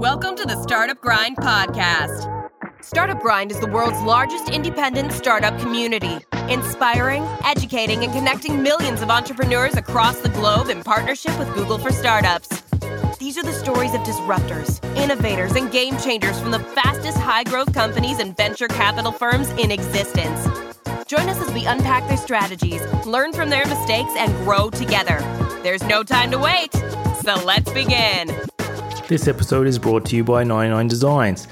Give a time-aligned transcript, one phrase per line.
[0.00, 2.26] Welcome to the Startup Grind podcast.
[2.82, 9.10] Startup Grind is the world's largest independent startup community, inspiring, educating, and connecting millions of
[9.10, 12.62] entrepreneurs across the globe in partnership with Google for Startups.
[13.18, 17.74] These are the stories of disruptors, innovators, and game changers from the fastest high growth
[17.74, 20.46] companies and venture capital firms in existence.
[21.08, 25.18] Join us as we unpack their strategies, learn from their mistakes, and grow together.
[25.62, 26.72] There's no time to wait,
[27.22, 28.49] so let's begin.
[29.10, 31.48] This episode is brought to you by 99 Designs,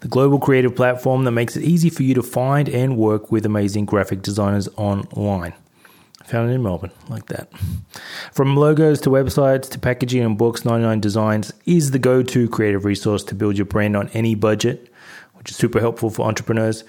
[0.00, 3.44] the global creative platform that makes it easy for you to find and work with
[3.44, 5.52] amazing graphic designers online.
[6.24, 7.52] Found it in Melbourne, like that.
[8.32, 12.86] From logos to websites to packaging and books, 99 Designs is the go to creative
[12.86, 14.90] resource to build your brand on any budget,
[15.34, 16.82] which is super helpful for entrepreneurs.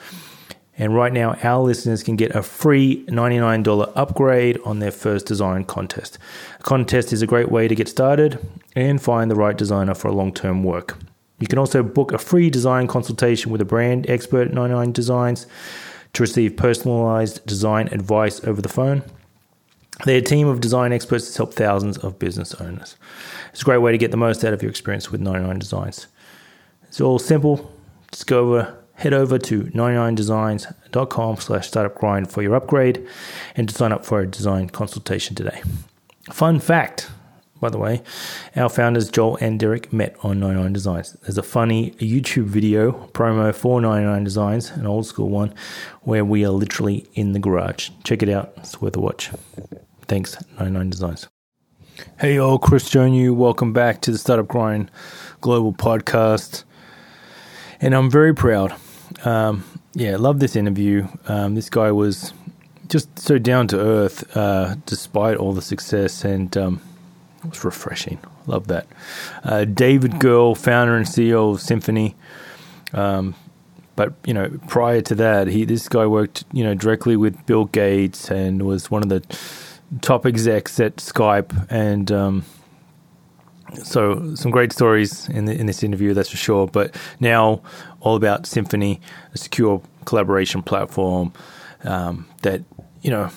[0.78, 5.66] And right now, our listeners can get a free $99 upgrade on their first design
[5.66, 6.18] contest.
[6.60, 8.40] A contest is a great way to get started
[8.76, 10.98] and find the right designer for long term work.
[11.40, 15.46] You can also book a free design consultation with a brand expert at 99 Designs
[16.14, 19.04] to receive personalized design advice over the phone.
[20.06, 22.96] They're team of design experts that help thousands of business owners.
[23.52, 26.08] It's a great way to get the most out of your experience with 99 Designs.
[26.88, 27.72] It's all simple.
[28.12, 33.06] Just go over head over to 99designs.com slash startupgrind for your upgrade
[33.56, 35.62] and to sign up for a design consultation today.
[36.32, 37.10] Fun fact,
[37.60, 38.02] by the way,
[38.56, 41.14] our founders Joel and Derek met on 99 Designs.
[41.22, 45.54] There's a funny YouTube video promo for 99 Designs, an old school one,
[46.02, 47.90] where we are literally in the garage.
[48.04, 49.32] Check it out, it's worth a watch.
[50.08, 51.28] Thanks, 99 Designs.
[52.20, 53.36] Hey, all, Chris Jonu.
[53.36, 54.92] Welcome back to the Startup Grind
[55.42, 56.64] Global Podcast.
[57.80, 58.74] And I'm very proud.
[59.24, 61.08] Um, yeah, love this interview.
[61.28, 62.34] Um, this guy was
[62.90, 66.82] just so down to earth, uh, despite all the success, and um,
[67.44, 68.20] it was refreshing.
[68.48, 68.88] Love that.
[69.44, 72.16] Uh, David Gurlé, founder and CEO of Symphony.
[72.94, 73.36] Um,
[73.96, 77.66] but you know, prior to that, he this guy worked you know directly with Bill
[77.66, 79.24] Gates and was one of the
[80.02, 82.46] top execs at Skype, and um,
[83.84, 86.68] so some great stories in the, in this interview, that's for sure.
[86.68, 87.62] But now
[88.00, 89.00] all about Symphony,
[89.34, 91.34] a secure collaboration platform
[91.84, 92.62] um, that
[93.02, 93.30] you know.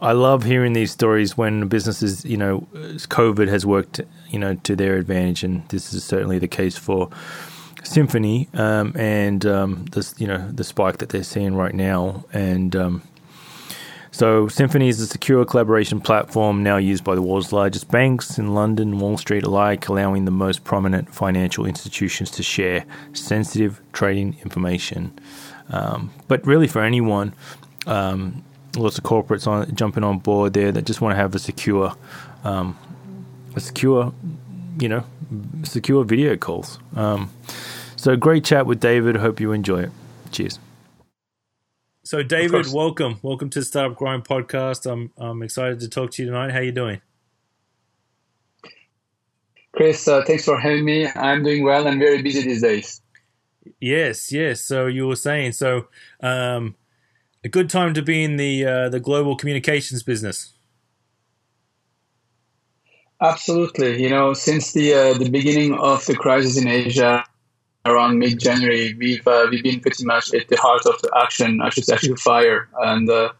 [0.00, 4.76] I love hearing these stories when businesses, you know, COVID has worked, you know, to
[4.76, 7.10] their advantage, and this is certainly the case for
[7.82, 12.76] Symphony um, and um, this, you know, the spike that they're seeing right now, and
[12.76, 13.02] um,
[14.18, 18.52] so, Symphony is a secure collaboration platform now used by the world's largest banks in
[18.52, 25.16] London Wall Street alike, allowing the most prominent financial institutions to share sensitive trading information.
[25.68, 27.32] Um, but really, for anyone,
[27.86, 28.42] um,
[28.76, 31.94] lots of corporates on jumping on board there that just want to have a secure,
[32.42, 32.76] um,
[33.54, 34.12] a secure,
[34.80, 35.04] you know,
[35.62, 36.80] secure video calls.
[36.96, 37.30] Um,
[37.94, 39.14] so, great chat with David.
[39.14, 39.90] Hope you enjoy it.
[40.32, 40.58] Cheers.
[42.08, 44.90] So, David, welcome, welcome to the Startup Grind podcast.
[44.90, 46.52] I'm I'm excited to talk to you tonight.
[46.52, 47.02] How you doing?
[49.72, 51.06] Chris, uh, thanks for having me.
[51.06, 51.86] I'm doing well.
[51.86, 53.02] I'm very busy these days.
[53.78, 54.64] Yes, yes.
[54.64, 55.88] So you were saying so.
[56.22, 56.76] Um,
[57.44, 60.54] a good time to be in the uh, the global communications business.
[63.20, 64.02] Absolutely.
[64.02, 67.22] You know, since the uh, the beginning of the crisis in Asia,
[67.84, 71.60] around mid-January, we've uh, we've been pretty much at the heart of the action.
[71.62, 73.32] I should say, actually, fire and uh,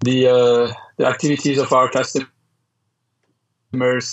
[0.00, 2.28] the uh, the activities of our customers,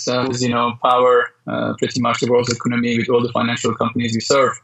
[0.08, 4.14] uh, you know, power uh, pretty much the world's economy with all the financial companies
[4.14, 4.60] we serve.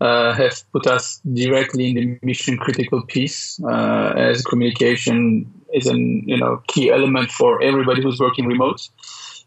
[0.00, 3.60] Uh, have put us directly in the mission critical piece
[4.16, 8.88] as communication is an you know key element for everybody who's working remote.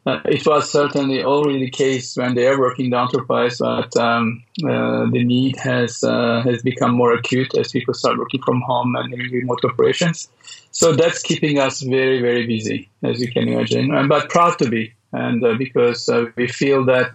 [0.08, 4.44] Uh, it was certainly already the case when they are working the enterprise, but um,
[4.64, 8.96] uh, the need has uh, has become more acute as people start working from home
[8.96, 10.30] and remote operations.
[10.72, 13.94] So that's keeping us very very busy, as you can imagine.
[13.94, 17.14] And, but proud to be, and uh, because uh, we feel that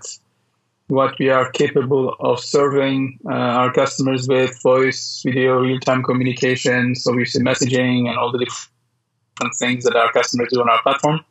[0.89, 6.95] what we are capable of serving uh, our customers with voice, video, real time communication,
[6.95, 10.83] so we see messaging and all the different things that our customers do on our
[10.83, 11.25] platform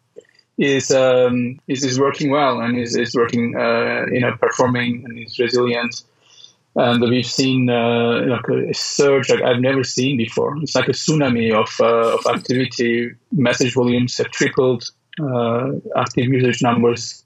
[0.61, 5.17] is um, is, is working well and is, is working uh, you know performing and
[5.17, 6.03] is resilient.
[6.75, 10.55] And we've seen uh, like a surge like I've never seen before.
[10.61, 13.11] It's like a tsunami of uh, of activity.
[13.31, 14.83] Message volumes have tripled.
[15.19, 17.25] Uh, active usage numbers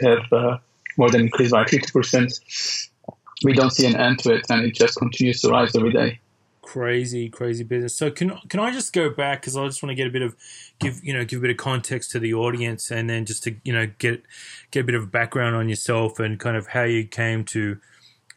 [0.00, 0.56] have uh,
[0.96, 2.32] more than increased by fifty percent.
[3.44, 6.20] We don't see an end to it, and it just continues to rise every day
[6.64, 7.96] crazy, crazy business.
[7.96, 10.22] So can can I just go back because I just want to get a bit
[10.22, 10.34] of
[10.78, 13.56] give you know give a bit of context to the audience, and then just to
[13.64, 14.22] you know get
[14.70, 17.78] get a bit of background on yourself and kind of how you came to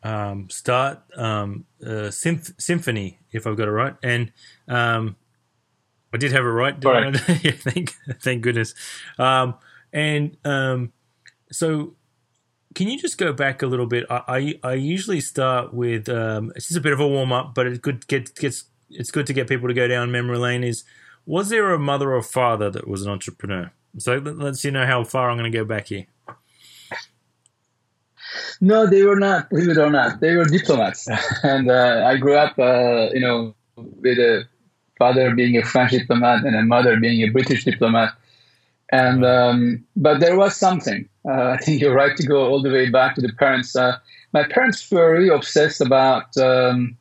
[0.04, 4.32] um, start um, uh, symph- symphony, if I've got it right, and
[4.68, 5.16] um,
[6.14, 6.80] I did have it right.
[6.80, 7.24] Correct.
[7.44, 8.74] yeah, thank thank goodness.
[9.18, 9.56] Um,
[9.94, 10.94] and um,
[11.52, 11.96] so,
[12.78, 14.06] can you just go back a little bit?
[14.08, 17.56] I I, I usually start with um, it's just a bit of a warm up,
[17.56, 20.64] but it good get gets it's good to get people to go down memory lane.
[20.64, 20.84] Is
[21.26, 23.72] was there a mother or father that was an entrepreneur?
[23.98, 26.06] So let, let's you know how far I'm going to go back here.
[28.62, 29.50] No, they were not.
[29.50, 31.08] Believe it or not, they were diplomats.
[31.44, 34.44] and uh, I grew up, uh, you know, with a
[35.00, 38.14] father being a French diplomat and a mother being a British diplomat.
[38.92, 41.08] And um, but there was something.
[41.28, 43.76] Uh, I think you're right to go all the way back to the parents.
[43.76, 43.98] Uh,
[44.34, 46.98] my parents were really obsessed about um,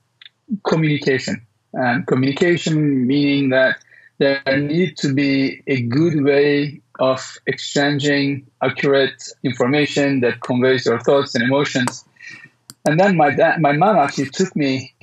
[0.67, 3.77] communication, and communication meaning that
[4.19, 11.35] there needed to be a good way of exchanging accurate information that conveys your thoughts
[11.35, 12.05] and emotions.
[12.87, 14.95] And then my dad, my mom actually took me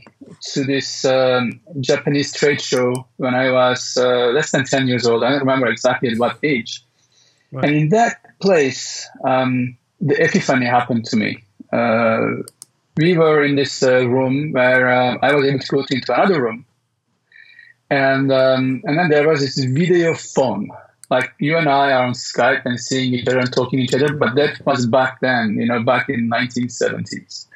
[0.54, 5.24] to this um, Japanese trade show when I was uh, less than 10 years old.
[5.24, 6.84] I don't remember exactly at what age.
[7.52, 7.66] Right.
[7.66, 11.44] And in that place, um, the epiphany happened to me.
[11.72, 12.44] Uh,
[12.98, 16.42] we were in this uh, room where uh, I was able to go into another
[16.42, 16.66] room.
[17.90, 20.70] And, um, and then there was this video phone
[21.10, 23.94] like you and I are on Skype and seeing each other and talking to each
[23.94, 27.48] other, but that was back then, you know, back in 1970s.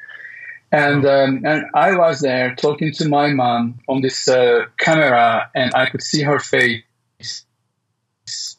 [0.70, 5.74] And um, and I was there talking to my mom on this uh, camera, and
[5.74, 6.82] I could see her face,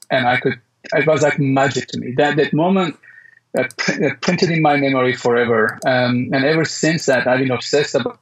[0.10, 0.60] and I could.
[0.94, 2.16] It was like magic to me.
[2.18, 2.98] That that moment
[3.58, 5.80] uh, pr- uh, printed in my memory forever.
[5.86, 8.20] Um, and ever since that, I've been obsessed about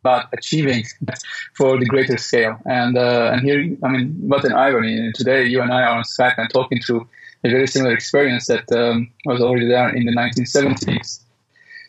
[0.00, 0.84] about achieving
[1.54, 2.56] for the greater scale.
[2.64, 5.12] And uh, and here, I mean, what an irony!
[5.14, 7.08] Today, you and I are on Skype and talking through
[7.44, 11.25] a very similar experience that um, was already there in the 1970s.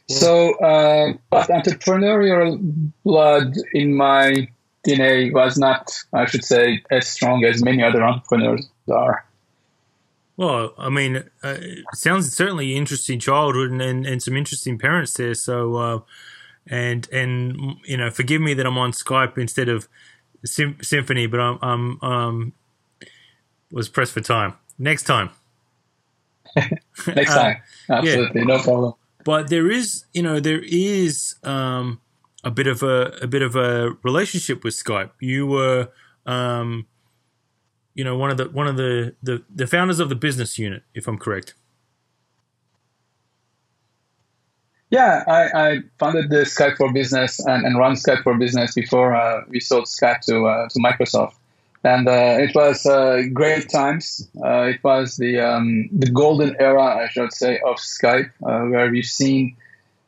[0.09, 4.47] So, uh, but entrepreneurial blood in my
[4.87, 9.25] DNA was not, I should say, as strong as many other entrepreneurs are.
[10.37, 15.13] Well, I mean, uh, it sounds certainly interesting childhood and, and, and, some interesting parents
[15.13, 15.33] there.
[15.33, 15.99] So, uh,
[16.67, 19.87] and and you know, forgive me that I'm on Skype instead of
[20.45, 22.53] Sym- Symphony, but I'm, I'm um
[23.71, 24.53] was pressed for time.
[24.77, 25.31] Next time.
[26.55, 27.57] Next time,
[27.89, 28.47] uh, absolutely, yeah.
[28.47, 28.93] no problem.
[29.27, 31.99] But there is, you know, there is um,
[32.45, 35.09] a bit of a a bit of a relationship with Skype.
[35.19, 35.89] You were,
[36.25, 36.87] um,
[37.93, 40.83] you know, one of the one of the, the the founders of the business unit,
[40.93, 41.55] if I'm correct.
[44.91, 49.13] Yeah, I, I, founded the Skype for Business and, and run Skype for Business before
[49.13, 51.33] uh, we sold Skype to uh, to Microsoft,
[51.83, 54.27] and uh, it was uh, great times.
[54.43, 58.89] Uh, it was the um, the golden era, I should say, of Skype, uh, where
[58.89, 59.55] we've seen,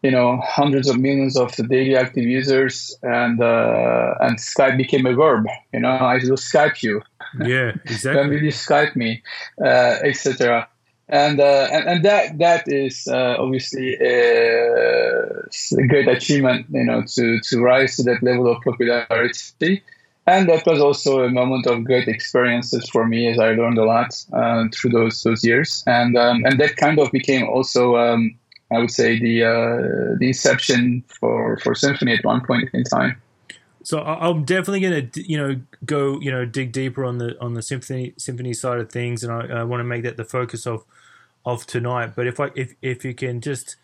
[0.01, 5.45] you know, hundreds of millions of daily active users, and and Skype became a verb.
[5.73, 7.01] You know, I will Skype you.
[7.45, 8.21] Yeah, exactly.
[8.21, 9.21] when will you Skype me,
[9.59, 10.67] etc
[11.09, 14.69] and uh, and, and that that is uh, obviously a,
[15.77, 19.81] a, great achievement, you know, to to rise to that level of popularity.
[20.29, 23.83] And that was also a moment of great experiences for me, as I learned a
[23.95, 28.21] lot uh, through those those years, and um, and that kind of became also, um,
[28.71, 33.19] I would say, the uh, the inception for for symphony at one point in time.
[33.81, 37.55] So I'm definitely going to, you know, go, you know, dig deeper on the on
[37.55, 40.67] the symphony symphony side of things, and I, I want to make that the focus
[40.67, 40.83] of
[41.43, 42.11] of tonight.
[42.15, 43.77] But if I if if you can just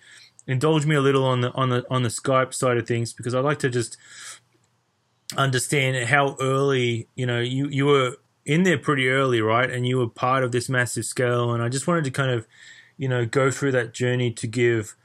[0.46, 3.34] indulge me a little on the on the on the Skype side of things, because
[3.34, 3.98] I'd like to just
[5.38, 9.70] understand how early you know you you were in there pretty early, right?
[9.70, 12.48] And you were part of this massive scale, and I just wanted to kind of
[12.98, 14.96] you know go through that journey to give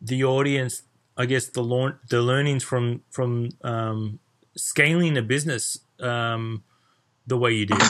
[0.00, 0.82] the audience,
[1.16, 4.18] I guess, the launch, the learnings from from um,
[4.56, 6.62] scaling a business um,
[7.26, 7.82] the way you did.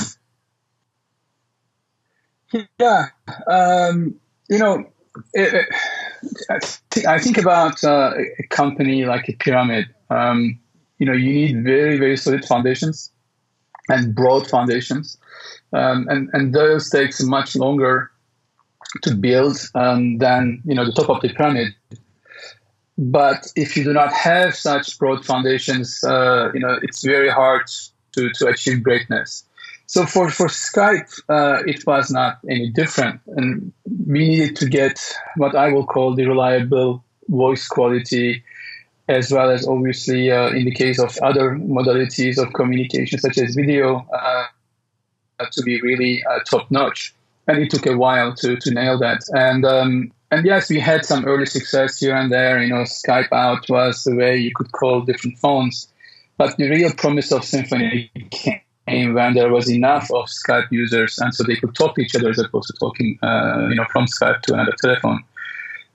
[2.78, 3.06] Yeah,
[3.48, 4.14] um,
[4.48, 4.84] you know,
[5.34, 5.66] it, it,
[6.48, 6.58] I,
[6.90, 9.86] th- I, think about uh, a company like a pyramid.
[10.10, 10.60] Um,
[10.98, 13.10] you know, you need very very solid foundations
[13.88, 15.18] and broad foundations,
[15.72, 18.10] um, and and those takes much longer
[19.02, 21.74] to build um, than you know the top of the pyramid.
[22.98, 27.66] But if you do not have such broad foundations, uh, you know it's very hard
[28.12, 29.44] to to achieve greatness.
[29.86, 33.20] So for, for Skype, uh, it was not any different.
[33.28, 33.72] And
[34.06, 35.00] we needed to get
[35.36, 38.42] what I will call the reliable voice quality,
[39.08, 43.54] as well as obviously uh, in the case of other modalities of communication, such as
[43.54, 44.46] video, uh,
[45.52, 47.14] to be really uh, top notch.
[47.46, 49.20] And it took a while to, to nail that.
[49.32, 52.60] And, um, and yes, we had some early success here and there.
[52.60, 55.88] You know, Skype out was the way you could call different phones,
[56.38, 61.34] but the real promise of Symphony came when there was enough of Skype users, and
[61.34, 64.06] so they could talk to each other as opposed to talking, uh, you know, from
[64.06, 65.22] Skype to another telephone.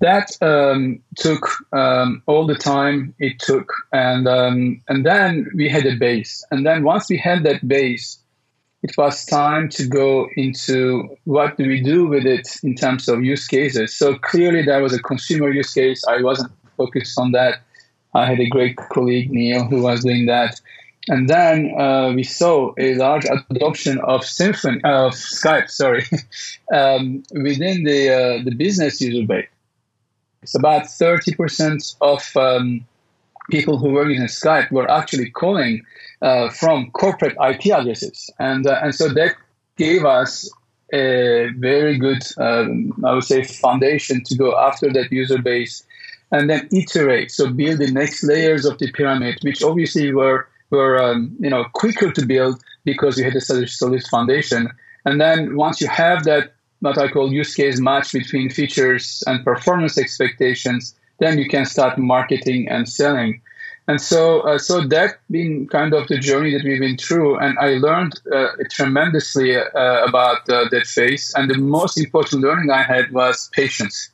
[0.02, 5.86] That um, took um, all the time it took, and um, and then we had
[5.86, 8.18] a base, and then once we had that base,
[8.82, 13.24] it was time to go into what do we do with it in terms of
[13.24, 13.96] use cases.
[13.96, 16.04] So clearly, there was a consumer use case.
[16.08, 17.62] I wasn't focused on that.
[18.16, 20.60] I had a great colleague Neil who was doing that
[21.08, 26.06] and then uh, we saw a large adoption of Symphony of Skype, sorry,
[26.74, 29.48] um, within the uh, the business user base.
[30.42, 32.86] It's about thirty percent of um,
[33.52, 35.84] people who were using Skype were actually calling
[36.22, 39.36] uh, from corporate IP addresses, and uh, and so that
[39.78, 40.50] gave us
[40.94, 45.84] a very good, um, I would say, foundation to go after that user base,
[46.32, 47.32] and then iterate.
[47.32, 51.66] So build the next layers of the pyramid, which obviously were were um, you know
[51.74, 54.70] quicker to build because you had a solid foundation.
[55.06, 59.44] And then once you have that what I call use case match between features and
[59.44, 63.42] performance expectations, then you can start marketing and selling.
[63.88, 67.58] And so, uh, so that been kind of the journey that we've been through, and
[67.60, 69.64] I learned uh, tremendously uh,
[70.08, 71.34] about uh, that phase.
[71.36, 74.10] And the most important learning I had was patience.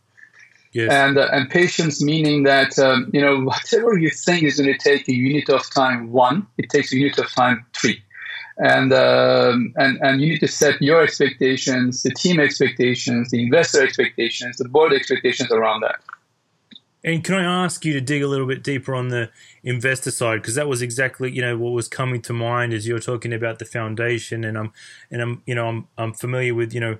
[0.71, 0.91] Yes.
[0.91, 4.77] And uh, and patience meaning that um, you know whatever you think is going to
[4.77, 8.01] take a unit of time one, it takes a unit of time three,
[8.57, 13.83] and um, and and you need to set your expectations, the team expectations, the investor
[13.83, 15.97] expectations, the board expectations around that.
[17.03, 19.29] And can I ask you to dig a little bit deeper on the
[19.63, 22.99] investor side because that was exactly you know what was coming to mind as you're
[22.99, 24.73] talking about the foundation, and I'm
[25.11, 26.97] and I'm you know I'm I'm familiar with you know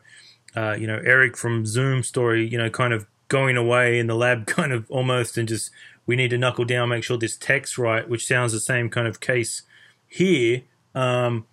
[0.56, 4.16] uh, you know Eric from Zoom story, you know kind of going away in the
[4.16, 5.72] lab kind of almost and just
[6.06, 9.08] we need to knuckle down, make sure this text right, which sounds the same kind
[9.08, 9.64] of case
[10.08, 10.62] here.
[10.98, 11.46] Um,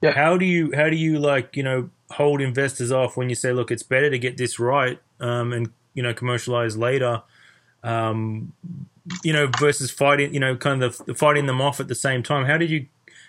[0.00, 0.12] yeah.
[0.12, 3.52] How do you how do you like you know hold investors off when you say,
[3.52, 7.22] look, it's better to get this right um, and you know commercialize later,
[7.82, 8.52] um,
[9.22, 12.22] you know, versus fighting you know kind of the, fighting them off at the same
[12.22, 12.46] time.
[12.46, 12.86] How did you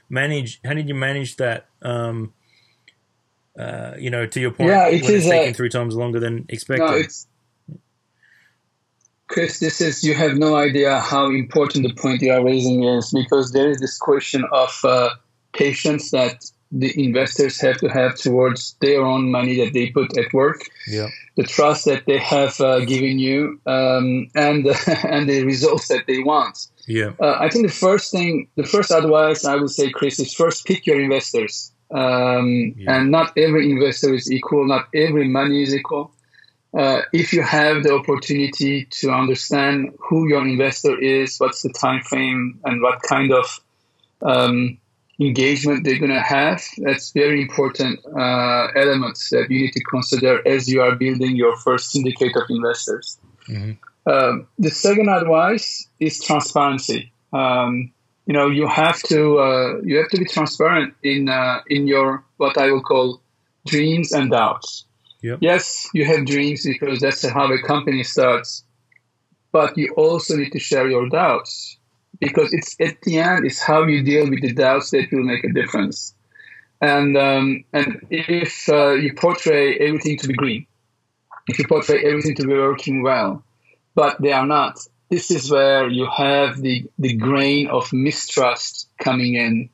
[0.09, 0.59] manage?
[0.63, 1.67] How did you manage that?
[1.81, 2.33] Um,
[3.57, 6.85] uh, you know, to your point, yeah, it is taking three times longer than expected.
[6.85, 7.03] No,
[9.27, 13.11] Chris, this is you have no idea how important the point you are raising is
[13.11, 15.09] because there is this question of uh,
[15.53, 20.33] patience that the investors have to have towards their own money that they put at
[20.33, 21.07] work, yeah.
[21.37, 24.65] the trust that they have uh, given you, um, and
[25.03, 26.67] and the results that they want.
[26.87, 30.33] Yeah, uh, I think the first thing, the first advice I would say, Chris, is
[30.33, 31.71] first pick your investors.
[31.91, 32.95] Um, yeah.
[32.95, 34.65] And not every investor is equal.
[34.67, 36.11] Not every money is equal
[36.77, 42.01] uh, if you have the opportunity to understand who your investor is, what's the time
[42.01, 43.59] frame, and what kind of
[44.21, 44.77] um,
[45.19, 50.45] engagement they're going to have, that's very important uh, elements that you need to consider
[50.47, 53.19] as you are building your first syndicate of investors.
[53.47, 53.73] Mm-hmm.
[54.11, 57.11] Um, the second advice is transparency.
[57.31, 57.93] Um,
[58.25, 62.23] you know, you have to uh, you have to be transparent in uh, in your
[62.37, 63.21] what I will call
[63.65, 64.85] dreams and doubts.
[65.23, 65.39] Yep.
[65.41, 68.65] Yes, you have dreams because that's how a company starts,
[69.53, 71.77] but you also need to share your doubts
[72.19, 75.45] because it's at the end it's how you deal with the doubts that will make
[75.45, 76.13] a difference.
[76.81, 80.67] And um, and if uh, you portray everything to be green,
[81.47, 83.45] if you portray everything to be working well,
[83.95, 84.77] but they are not,
[85.09, 89.69] this is where you have the the grain of mistrust coming in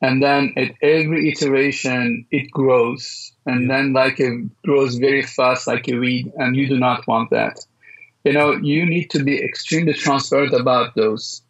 [0.00, 5.88] and then at every iteration it grows and then like it grows very fast like
[5.88, 7.58] a weed and you do not want that
[8.24, 11.42] you know you need to be extremely transparent about those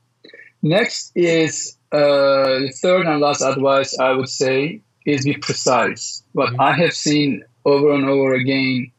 [0.62, 6.50] next is uh, the third and last advice i would say is be precise what
[6.50, 6.60] mm-hmm.
[6.60, 8.90] i have seen over and over again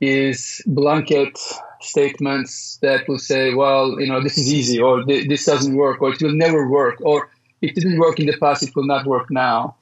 [0.00, 1.38] is blanket
[1.80, 6.12] statements that will say well you know this is easy or this doesn't work or
[6.12, 7.30] it will never work or
[7.62, 9.76] it didn't work in the past, it will not work now.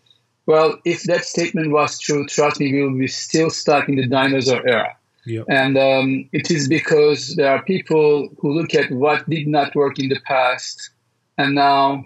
[0.46, 4.06] Well, if that statement was true, trust me, we will be still stuck in the
[4.06, 4.96] dinosaur era.
[5.26, 5.46] Yep.
[5.48, 9.98] And um, it is because there are people who look at what did not work
[9.98, 10.90] in the past
[11.38, 12.04] and now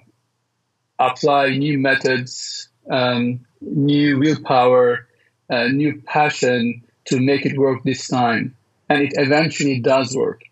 [1.00, 5.08] apply new methods, um, new willpower,
[5.50, 8.54] uh, new passion to make it work this time.
[8.88, 10.42] And it eventually does work.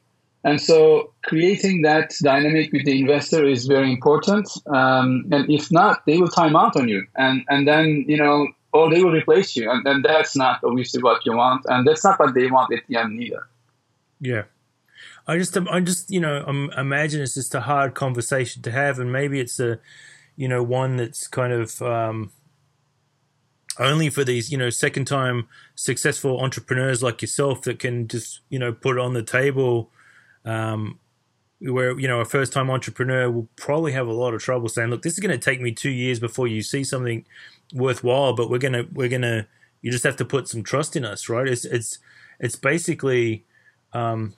[0.46, 4.48] And so creating that dynamic with the investor is very important.
[4.68, 7.04] Um, and if not, they will time out on you.
[7.16, 9.68] And, and then, you know, or they will replace you.
[9.68, 11.62] And then that's not obviously what you want.
[11.66, 13.48] And that's not what they want at the end either.
[14.20, 14.44] Yeah.
[15.26, 19.00] I just, I just, you know, I'm, imagine it's just a hard conversation to have,
[19.00, 19.80] and maybe it's a,
[20.36, 22.30] you know, one that's kind of um,
[23.80, 28.60] only for these, you know, second time successful entrepreneurs like yourself that can just, you
[28.60, 29.90] know, put on the table.
[30.46, 31.00] Um,
[31.60, 34.90] where you know a first time entrepreneur will probably have a lot of trouble saying,
[34.90, 37.26] "Look, this is going to take me two years before you see something
[37.74, 39.48] worthwhile," but we're gonna we're gonna
[39.82, 41.48] you just have to put some trust in us, right?
[41.48, 41.98] It's it's
[42.38, 43.44] it's basically
[43.92, 44.34] um,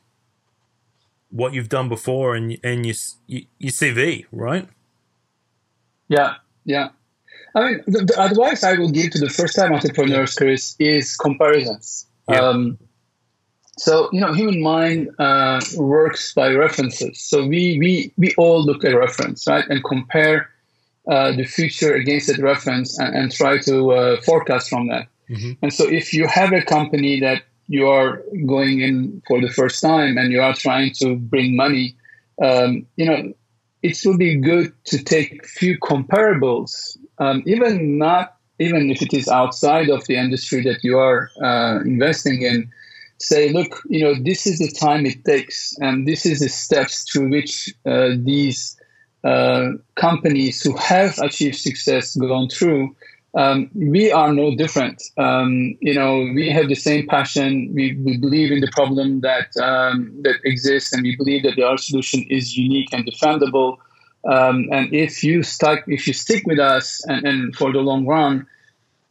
[1.30, 2.94] what you've done before and and your
[3.26, 4.68] your CV, right?
[6.08, 6.90] Yeah, yeah.
[7.54, 11.16] I mean, the, the advice I will give to the first time entrepreneurs, Chris, is
[11.16, 12.06] comparisons.
[12.28, 12.40] Yeah.
[12.40, 12.78] Um,
[13.78, 17.20] so you know, human mind uh, works by references.
[17.20, 20.50] So we we we all look at reference, right, and compare
[21.08, 25.08] uh, the future against that reference and, and try to uh, forecast from that.
[25.30, 25.52] Mm-hmm.
[25.62, 29.80] And so, if you have a company that you are going in for the first
[29.82, 31.94] time and you are trying to bring money,
[32.42, 33.32] um, you know,
[33.82, 39.28] it would be good to take few comparables, um, even not even if it is
[39.28, 42.70] outside of the industry that you are uh, investing in
[43.20, 47.10] say, look, you know, this is the time it takes, and this is the steps
[47.10, 48.78] through which uh, these
[49.24, 52.94] uh, companies who have achieved success gone through.
[53.34, 55.02] Um, we are no different.
[55.18, 57.72] Um, you know, we have the same passion.
[57.74, 61.76] We, we believe in the problem that um, that exists, and we believe that our
[61.76, 63.76] solution is unique and defendable.
[64.24, 68.06] Um, and if you stuck, if you stick with us, and, and for the long
[68.06, 68.46] run,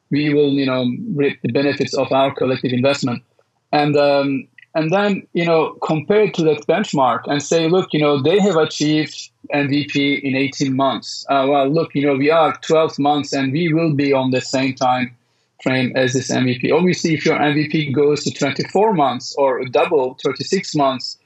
[0.09, 3.23] we will, you know, reap the benefits of our collective investment
[3.71, 7.99] and um, and then you know compare it to that benchmark and say, look, you
[7.99, 11.25] know they have achieved MVP in 18 months.
[11.29, 14.41] Uh, well, look, you know we are 12 months, and we will be on the
[14.41, 15.15] same time
[15.63, 16.71] frame as this MVP.
[16.71, 21.17] Obviously, if your MVP goes to 24 months or double 36 months,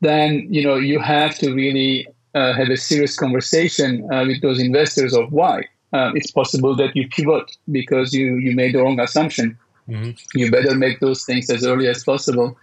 [0.00, 4.58] then you know you have to really uh, have a serious conversation uh, with those
[4.58, 5.62] investors of why.
[5.92, 9.56] Uh, it's possible that you pivot because you you made the wrong assumption.
[9.88, 10.38] Mm-hmm.
[10.38, 12.56] You better make those things as early as possible.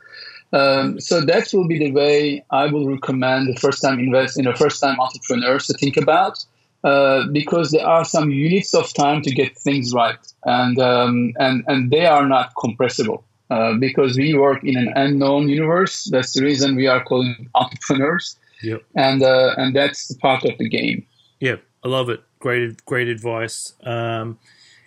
[0.54, 4.48] Um, so that will be the way I will recommend the first time invest in
[4.48, 6.44] a first time entrepreneurs to think about.
[6.84, 11.64] Uh, because there are some units of time to get things right, and um, and
[11.68, 13.24] and they are not compressible.
[13.50, 16.06] Uh, because we work in an unknown universe.
[16.06, 18.38] That's the reason we are called entrepreneurs.
[18.64, 18.84] Yep.
[18.96, 21.06] And uh, and that's the part of the game.
[21.40, 22.24] Yeah, I love it.
[22.40, 23.74] Great, great advice.
[23.84, 24.40] Um,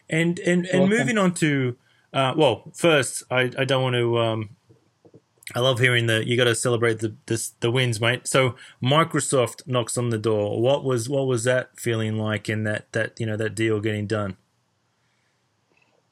[0.08, 1.76] and and and moving on to
[2.12, 4.18] uh, well, first, I, I don't want to.
[4.18, 4.50] Um,
[5.54, 8.26] I love hearing that you got to celebrate the this, the wins, mate.
[8.26, 10.60] So Microsoft knocks on the door.
[10.60, 14.06] What was what was that feeling like in that that you know that deal getting
[14.06, 14.36] done?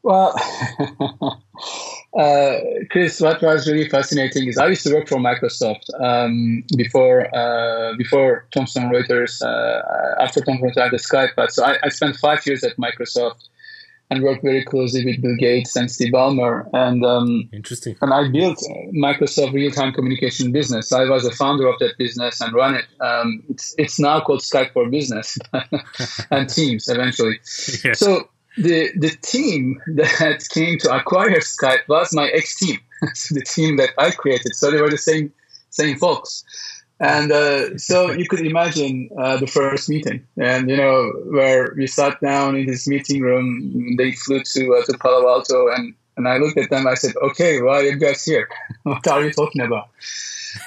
[0.02, 0.38] Well,
[2.16, 2.54] uh,
[2.90, 7.94] Chris, what was really fascinating is I used to work for Microsoft um, before uh,
[7.96, 9.42] before Thomson Reuters.
[9.42, 12.76] Uh, after Thomson Reuters, I had Skype, but so I, I spent five years at
[12.76, 13.48] Microsoft
[14.10, 16.68] and worked very closely with Bill Gates and Steve Ballmer.
[16.72, 17.96] And um, interesting.
[18.00, 18.58] And I built
[18.94, 20.92] Microsoft real time communication business.
[20.92, 22.84] I was a founder of that business and run it.
[23.00, 25.38] Um, it's it's now called Skype for Business
[26.30, 27.40] and Teams eventually.
[27.84, 27.98] Yes.
[27.98, 32.78] So the the team that came to acquire Skype was my ex team,
[33.14, 34.54] so the team that I created.
[34.54, 35.32] So they were the same
[35.70, 36.44] same folks.
[36.98, 41.86] And uh, so you could imagine uh, the first meeting, and you know where we
[41.86, 43.96] sat down in this meeting room.
[43.96, 46.86] They flew to uh, to Palo Alto, and and I looked at them.
[46.86, 48.48] I said, "Okay, why are you guys here?
[48.84, 49.88] what are you talking about?"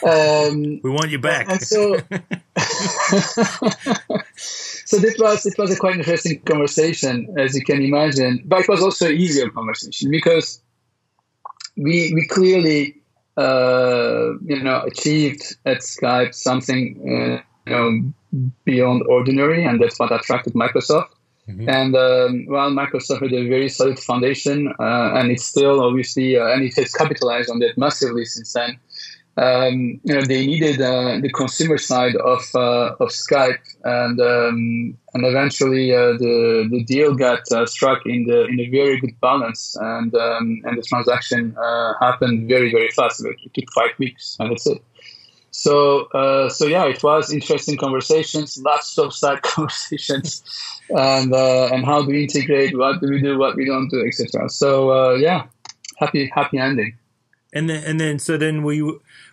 [0.04, 1.50] Um, we want you back.
[1.50, 1.96] And so,
[4.38, 8.70] so this was it was a quite interesting conversation, as you can imagine, but it
[8.70, 10.62] was also an easier conversation because
[11.76, 12.99] we we clearly
[13.40, 20.12] uh, you know, achieved at Skype something, uh, you know, beyond ordinary, and that's what
[20.12, 21.10] attracted Microsoft.
[21.48, 21.70] Mm-hmm.
[21.70, 26.48] And um, well, Microsoft had a very solid foundation, uh, and it's still obviously, uh,
[26.48, 28.80] and it has capitalized on that massively since then
[29.40, 34.98] um, you know, they needed uh, the consumer side of uh, of Skype, and um,
[35.14, 39.18] and eventually uh, the the deal got uh, struck in the in a very good
[39.22, 43.24] balance, and um, and the transaction uh, happened very very fast.
[43.24, 44.84] It took five weeks, and that's it.
[45.52, 50.44] So uh, so yeah, it was interesting conversations, lots of side conversations,
[50.90, 52.78] and and how do we integrate?
[52.78, 53.38] What do we do?
[53.38, 54.50] What we don't do, etc.
[54.50, 55.46] So yeah,
[55.98, 56.98] happy happy ending.
[57.54, 58.82] And then and then so then we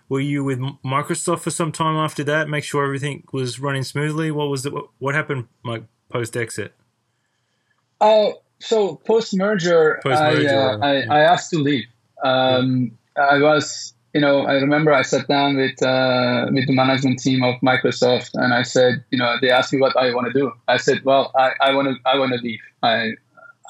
[0.09, 2.49] were you with Microsoft for some time after that?
[2.49, 4.31] Make sure everything was running smoothly.
[4.31, 4.73] What was it?
[4.99, 6.75] What happened, like post exit?
[8.01, 11.87] Uh, so post merger, I, uh, I, I, asked to leave.
[12.23, 17.19] Um, I was you know, I remember I sat down with uh, with the management
[17.19, 20.33] team of Microsoft, and I said, you know, they asked me what I want to
[20.33, 20.53] do.
[20.69, 22.61] I said, well, I want to I want to leave.
[22.83, 23.13] I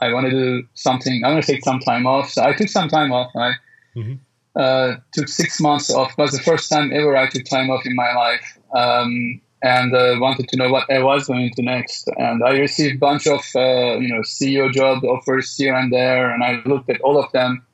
[0.00, 1.22] I want to do something.
[1.24, 2.30] I want to take some time off.
[2.30, 3.32] So I took some time off.
[3.34, 3.52] I
[3.96, 4.14] mm-hmm.
[4.56, 6.12] Uh, took six months off.
[6.12, 8.58] It was the first time ever I took time off in my life.
[8.74, 12.08] Um, and uh, wanted to know what I was going to next.
[12.18, 16.30] And I received a bunch of uh, you know CEO job offers here and there,
[16.30, 17.66] and I looked at all of them,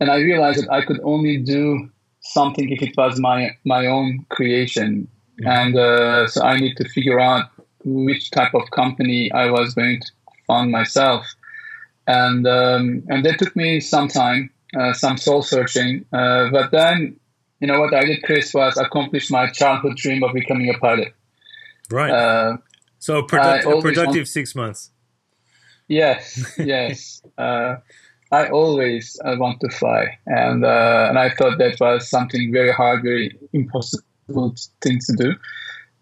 [0.00, 4.26] and I realized that I could only do something if it was my my own
[4.30, 5.08] creation.
[5.44, 7.50] And uh, so I need to figure out
[7.84, 10.06] which type of company I was going to
[10.46, 11.26] fund myself
[12.08, 16.04] and um, and that took me some time, uh, some soul searching.
[16.12, 17.18] Uh, but then,
[17.60, 21.14] you know, what I did, Chris, was accomplish my childhood dream of becoming a pilot.
[21.90, 22.10] Right.
[22.10, 22.58] Uh,
[22.98, 24.90] so a, product, a productive want- six months.
[25.88, 27.22] Yes, yes.
[27.38, 27.76] Uh,
[28.30, 32.72] I always uh, want to fly, and uh, and I thought that was something very
[32.72, 35.34] hard, very impossible thing to do.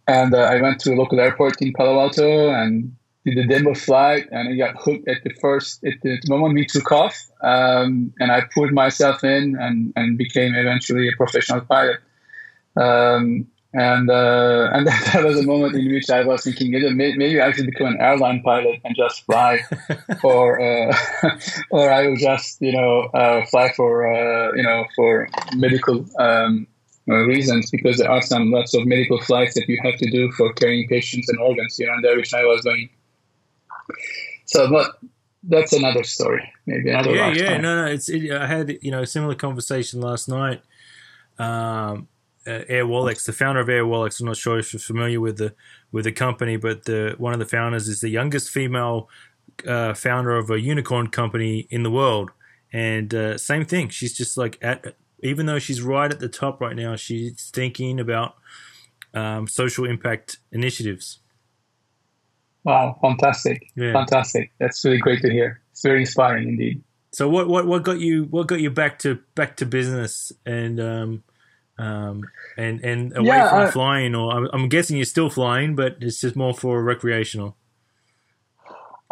[0.09, 4.29] And I went to a local airport in Palo Alto and did the demo flight
[4.31, 8.31] and I got hooked at the first at the moment we took off um, and
[8.31, 11.99] I put myself in and, and became eventually a professional pilot.
[12.77, 17.51] Um, and uh, and that, was a moment in which I was thinking maybe I
[17.51, 19.59] should become an airline pilot and just fly
[20.23, 20.97] or uh,
[21.71, 26.69] or I will just you know uh, fly for uh, you know for medical um,
[27.07, 30.53] reasons because there are some lots of medical flights that you have to do for
[30.55, 32.89] carrying patients and organs here and there which I was doing
[34.45, 34.99] so, but
[35.43, 36.53] that's another story.
[36.67, 37.15] Maybe another.
[37.15, 37.91] Yeah, yeah, no, no.
[37.91, 38.09] It's.
[38.09, 40.63] It, I had you know a similar conversation last night.
[41.39, 42.09] Um,
[42.47, 45.55] uh, Airwallex, the founder of Airwallex, I'm not sure if you're familiar with the
[45.93, 49.09] with the company, but the one of the founders is the youngest female
[49.67, 52.31] uh, founder of a unicorn company in the world.
[52.73, 56.61] And uh, same thing, she's just like at even though she's right at the top
[56.61, 58.37] right now, she's thinking about
[59.15, 61.19] um, social impact initiatives.
[62.67, 63.71] Wow, fantastic.
[63.77, 63.93] Yeah.
[63.93, 64.51] Fantastic.
[64.59, 65.61] That's really great to hear.
[65.71, 66.83] It's very inspiring indeed.
[67.13, 70.81] So what, what, what got you what got you back to back to business and
[70.81, 71.23] um,
[71.79, 72.25] um,
[72.59, 75.99] and and away yeah, from I, flying or I'm, I'm, guessing you're still flying but
[76.01, 77.57] it's just more for recreational.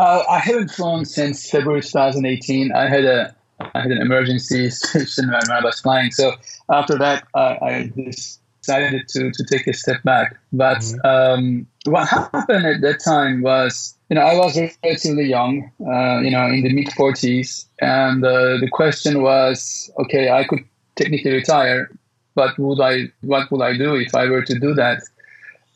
[0.00, 2.72] Uh, I haven't flown since February 2018.
[2.72, 6.10] I had a I had an emergency situation when I was flying.
[6.10, 6.32] So
[6.68, 10.36] after that, uh, I just decided to, to take a step back.
[10.52, 11.06] But mm-hmm.
[11.06, 16.30] um, what happened at that time was, you know, I was relatively young, uh, you
[16.30, 17.66] know, in the mid 40s.
[17.80, 20.64] And uh, the question was, okay, I could
[20.96, 21.90] technically retire,
[22.34, 25.02] but would I, what would I do if I were to do that?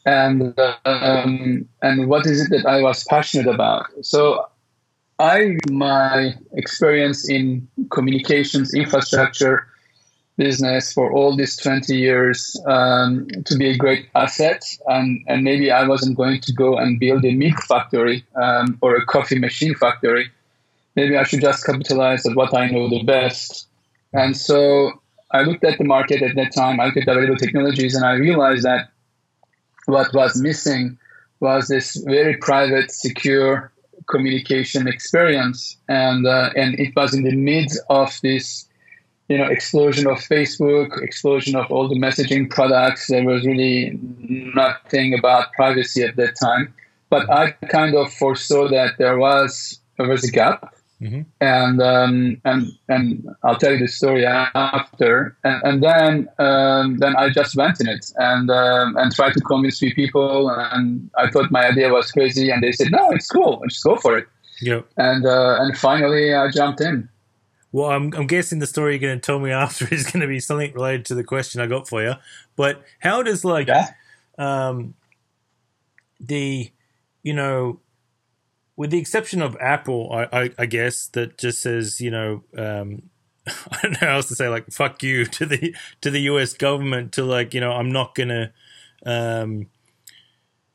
[0.06, 3.86] And, um, and what is it that I was passionate about?
[4.02, 4.46] So
[5.18, 9.66] I, my experience in communications infrastructure,
[10.38, 14.62] business for all these 20 years um, to be a great asset.
[14.86, 18.96] And, and maybe I wasn't going to go and build a milk factory um, or
[18.96, 20.30] a coffee machine factory.
[20.96, 23.66] Maybe I should just capitalize on what I know the best.
[24.14, 27.94] And so I looked at the market at that time, I looked at available technologies,
[27.94, 28.90] and I realized that
[29.86, 30.98] what was missing
[31.40, 33.72] was this very private, secure
[34.08, 35.76] communication experience.
[35.88, 38.67] And, uh, and it was in the midst of this
[39.28, 43.06] you know explosion of Facebook, explosion of all the messaging products.
[43.08, 46.74] There was really nothing about privacy at that time.
[47.10, 51.22] But I kind of foresaw that there was there was a gap, mm-hmm.
[51.40, 55.36] and um, and and I'll tell you the story after.
[55.44, 59.40] And, and then um, then I just went in it and um, and tried to
[59.40, 60.50] convince few people.
[60.50, 63.62] And I thought my idea was crazy, and they said, "No, it's cool.
[63.68, 64.26] Just go for it."
[64.60, 64.80] Yeah.
[64.96, 67.08] And uh, and finally, I jumped in.
[67.70, 70.26] Well, I'm, I'm guessing the story you're going to tell me after is going to
[70.26, 72.14] be something related to the question I got for you.
[72.56, 73.88] But how does like yeah.
[74.38, 74.94] um,
[76.20, 76.70] the
[77.22, 77.80] you know,
[78.76, 83.02] with the exception of Apple, I, I, I guess that just says you know um,
[83.46, 86.54] I don't know how else to say like fuck you to the to the U.S.
[86.54, 88.52] government to like you know I'm not gonna
[89.04, 89.66] um,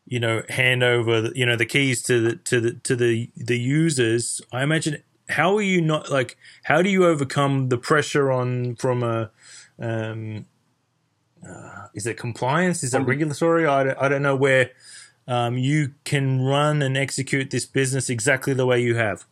[0.05, 3.31] you know hand over the, you know the keys to the to the to the
[3.35, 4.41] the users.
[4.51, 9.03] I imagine how are you not like how do you overcome the pressure on from
[9.03, 9.31] a
[9.79, 10.45] um,
[11.47, 12.83] uh, is it compliance?
[12.83, 13.65] Is it regulatory?
[13.65, 14.71] I, I don't know where
[15.27, 19.25] um, you can run and execute this business exactly the way you have.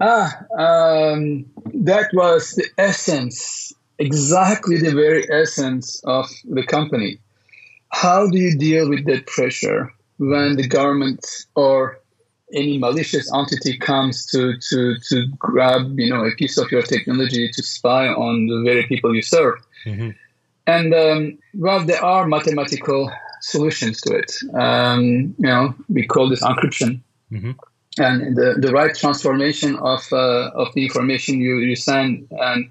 [0.00, 7.18] Ah um, that was the essence exactly the very essence of the company.
[7.90, 12.00] How do you deal with that pressure when the government or
[12.52, 17.50] any malicious entity comes to, to, to grab, you know, a piece of your technology
[17.52, 19.58] to spy on the very people you serve.
[19.84, 20.10] Mm-hmm.
[20.66, 24.32] And um, well, there are mathematical solutions to it.
[24.58, 27.00] Um, you know, we call this encryption.
[27.32, 27.52] Mm-hmm.
[27.98, 32.70] And the, the right transformation of, uh, of the information you, you send and,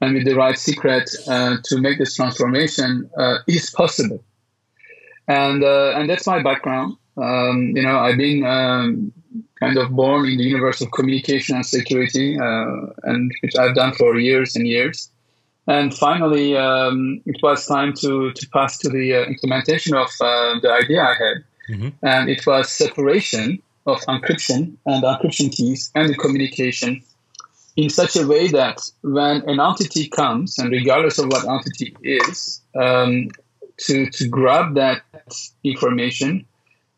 [0.00, 4.22] and with the right secret uh, to make this transformation uh, is possible.
[5.28, 6.96] And, uh, and that's my background.
[7.16, 9.12] Um, you know, I've been um,
[9.60, 13.92] kind of born in the universe of communication and security, uh, and which I've done
[13.94, 15.10] for years and years.
[15.66, 20.58] And finally, um, it was time to, to pass to the uh, implementation of uh,
[20.60, 21.44] the idea I had.
[21.70, 21.88] Mm-hmm.
[22.02, 27.02] And it was separation of encryption and encryption keys and the communication
[27.76, 32.60] in such a way that when an entity comes, and regardless of what entity is,
[32.74, 33.28] um,
[33.78, 35.02] to, to grab that
[35.64, 36.44] information,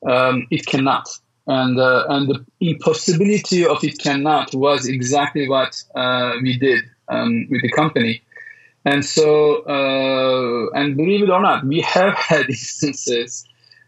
[0.04, 1.08] um, it cannot.
[1.46, 7.46] And, uh, and the impossibility of it cannot was exactly what uh, we did um,
[7.50, 8.22] with the company.
[8.86, 13.44] And so, uh, and believe it or not, we have had instances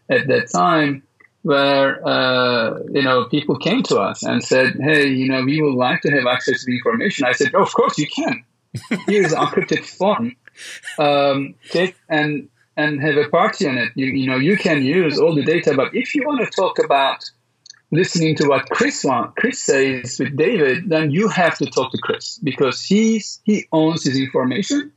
[0.09, 1.03] at that time
[1.43, 5.75] where uh, you know people came to us and said, "Hey, you know, we would
[5.75, 8.43] like to have access to the information." I said, oh, "Of course you can.
[9.07, 10.35] Here's an encrypted form.
[10.97, 13.91] Um, take and and have a party on it.
[13.95, 16.77] You, you know, you can use all the data, but if you want to talk
[16.83, 17.23] about
[17.91, 21.97] listening to what Chris want, Chris says with David, then you have to talk to
[21.97, 24.91] Chris because he's he owns his information,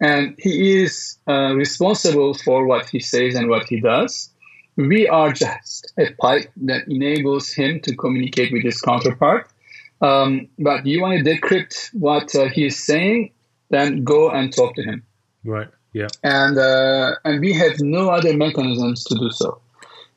[0.00, 4.30] and he is uh, responsible for what he says and what he does.
[4.76, 9.50] We are just a pipe that enables him to communicate with his counterpart.
[10.00, 13.32] Um, but you want to decrypt what uh, he is saying,
[13.70, 15.02] then go and talk to him.
[15.44, 15.66] Right.
[15.92, 16.08] Yeah.
[16.22, 19.60] And uh, and we have no other mechanisms to do so.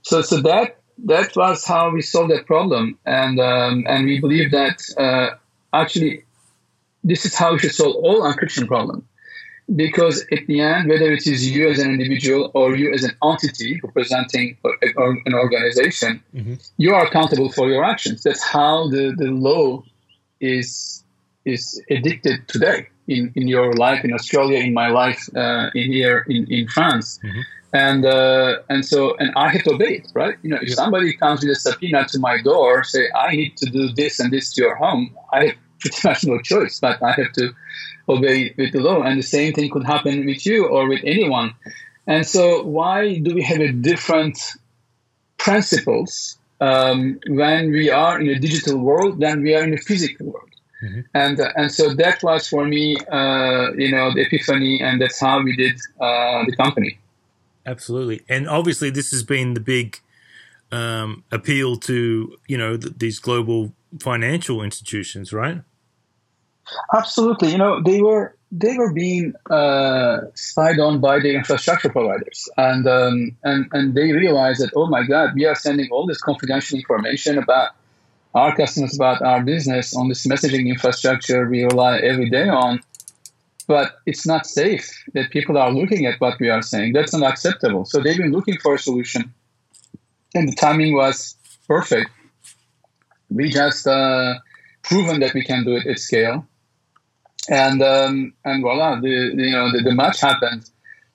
[0.01, 4.51] So so that that was how we solved that problem, and um, and we believe
[4.51, 5.35] that uh,
[5.73, 6.23] actually
[7.03, 9.03] this is how we should solve all encryption problems.
[9.73, 13.15] Because at the end, whether it is you as an individual or you as an
[13.23, 16.55] entity representing an organization, mm-hmm.
[16.77, 18.21] you are accountable for your actions.
[18.21, 19.83] That's how the, the law
[20.41, 21.00] is
[21.45, 26.25] is addicted today in, in your life in Australia, in my life uh, in here
[26.27, 27.19] in, in France.
[27.23, 27.41] Mm-hmm
[27.73, 30.37] and uh, and so and I have to obey it, right?
[30.41, 33.69] You know, if somebody comes with a subpoena to my door, say I need to
[33.69, 37.11] do this and this to your home, I have pretty much no choice, but I
[37.13, 37.53] have to
[38.09, 39.01] obey with the law.
[39.03, 41.53] And the same thing could happen with you or with anyone.
[42.07, 44.37] And so, why do we have a different
[45.37, 50.27] principles um, when we are in a digital world than we are in a physical
[50.27, 50.50] world?
[50.81, 51.01] Mm-hmm.
[51.13, 55.19] And uh, and so that was for me, uh, you know, the epiphany, and that's
[55.19, 56.97] how we did uh, the company.
[57.65, 59.99] Absolutely, and obviously this has been the big
[60.71, 65.61] um, appeal to you know th- these global financial institutions, right?
[66.93, 67.51] Absolutely.
[67.51, 72.87] You know, they were they were being uh, spied on by the infrastructure providers, and
[72.87, 76.77] um, and and they realized that oh my god, we are sending all this confidential
[76.77, 77.71] information about
[78.33, 82.79] our customers, about our business on this messaging infrastructure we rely every day on,
[83.67, 86.93] but it's not safe that people are looking at what we are saying.
[86.93, 87.85] That's not acceptable.
[87.85, 89.33] So they've been looking for a solution,
[90.33, 91.35] and the timing was
[91.67, 92.09] perfect.
[93.29, 94.35] We just uh,
[94.83, 96.45] proven that we can do it at scale,
[97.49, 100.69] and um, and voila, the, the, you know the, the match happened.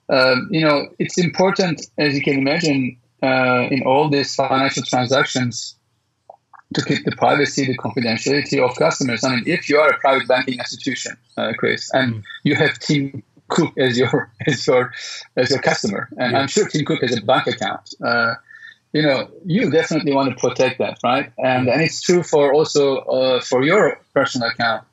[0.09, 5.76] Um, you know, it's important as you can imagine uh, in all these financial transactions
[6.75, 9.23] to keep the privacy, the confidentiality of customers.
[9.25, 12.25] I mean, if you are a private banking institution, uh, Chris, and mm.
[12.43, 14.93] you have Tim Cook as your as your
[15.37, 16.39] as your customer, and yeah.
[16.41, 17.95] I'm sure Tim Cook has a bank account.
[18.05, 18.35] Uh,
[18.93, 21.31] you know, you definitely want to protect that, right?
[21.39, 24.85] And and it's true for also uh, for your personal account.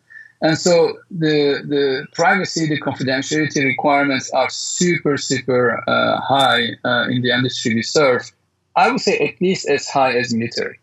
[0.41, 7.21] And so the the privacy, the confidentiality requirements are super super uh, high uh, in
[7.23, 8.31] the industry we serve.
[8.75, 10.79] I would say at least as high as military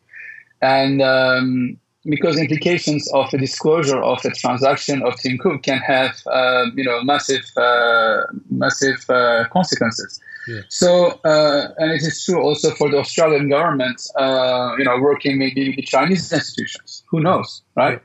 [0.63, 6.17] and um, because implications of a disclosure of a transaction of Tim Cook can have
[6.27, 10.21] uh, you know massive uh, massive uh, consequences.
[10.49, 10.61] Yeah.
[10.69, 15.39] So uh, and it is true also for the Australian government, uh, you know, working
[15.39, 17.05] maybe with the Chinese institutions.
[17.11, 18.01] Who knows, right?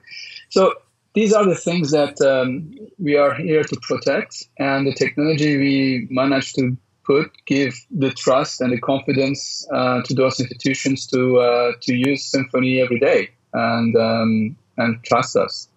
[0.50, 0.74] So
[1.14, 6.08] these are the things that um, we are here to protect, and the technology we
[6.12, 11.72] managed to put give the trust and the confidence uh, to those institutions to uh,
[11.82, 15.70] to use Symphony every day and um, and trust us.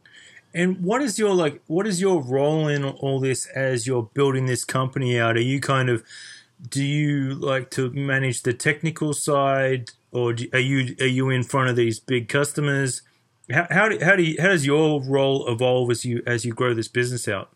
[0.54, 1.62] And what is your like?
[1.66, 5.36] What is your role in all this as you're building this company out?
[5.36, 6.02] Are you kind of
[6.68, 11.42] do you like to manage the technical side, or do, are you are you in
[11.42, 13.02] front of these big customers?
[13.50, 16.52] How how do, how do you, how does your role evolve as you as you
[16.52, 17.50] grow this business out?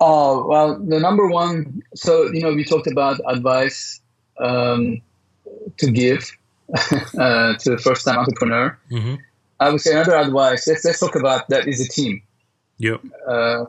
[0.00, 1.82] Oh well, the number one.
[1.94, 4.00] So you know, we talked about advice
[4.38, 5.00] um,
[5.78, 6.30] to give
[7.18, 8.78] uh, to the first time entrepreneur.
[8.90, 9.14] Mm-hmm.
[9.60, 10.66] I would say another advice.
[10.66, 12.22] Let's let's talk about that is a team.
[12.78, 13.00] Yep.
[13.26, 13.64] Uh,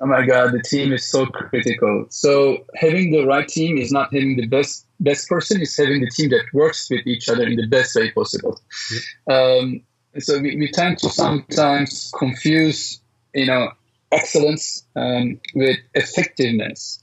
[0.00, 2.06] oh my god, the team is so critical.
[2.08, 6.10] So having the right team is not having the best best person; is having the
[6.10, 8.58] team that works with each other in the best way possible.
[9.28, 9.36] Yep.
[9.36, 9.82] Um,
[10.18, 13.00] so we, we tend to sometimes confuse,
[13.34, 13.72] you know,
[14.12, 17.02] excellence um, with effectiveness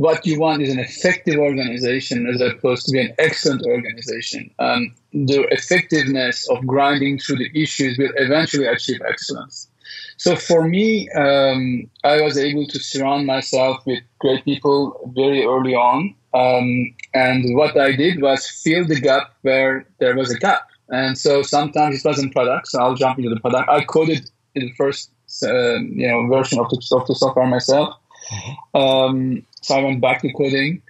[0.00, 4.50] what you want is an effective organization as opposed to be an excellent organization.
[4.58, 9.68] Um, the effectiveness of grinding through the issues will eventually achieve excellence.
[10.16, 15.74] So for me, um, I was able to surround myself with great people very early
[15.74, 16.14] on.
[16.32, 20.66] Um, and what I did was fill the gap where there was a gap.
[20.88, 23.68] And so sometimes it wasn't product, so I'll jump into the product.
[23.68, 25.10] I coded in the first
[25.42, 27.96] you know version of the, of the software myself.
[28.32, 28.76] Mm-hmm.
[28.76, 30.82] Um, so I went back to coding.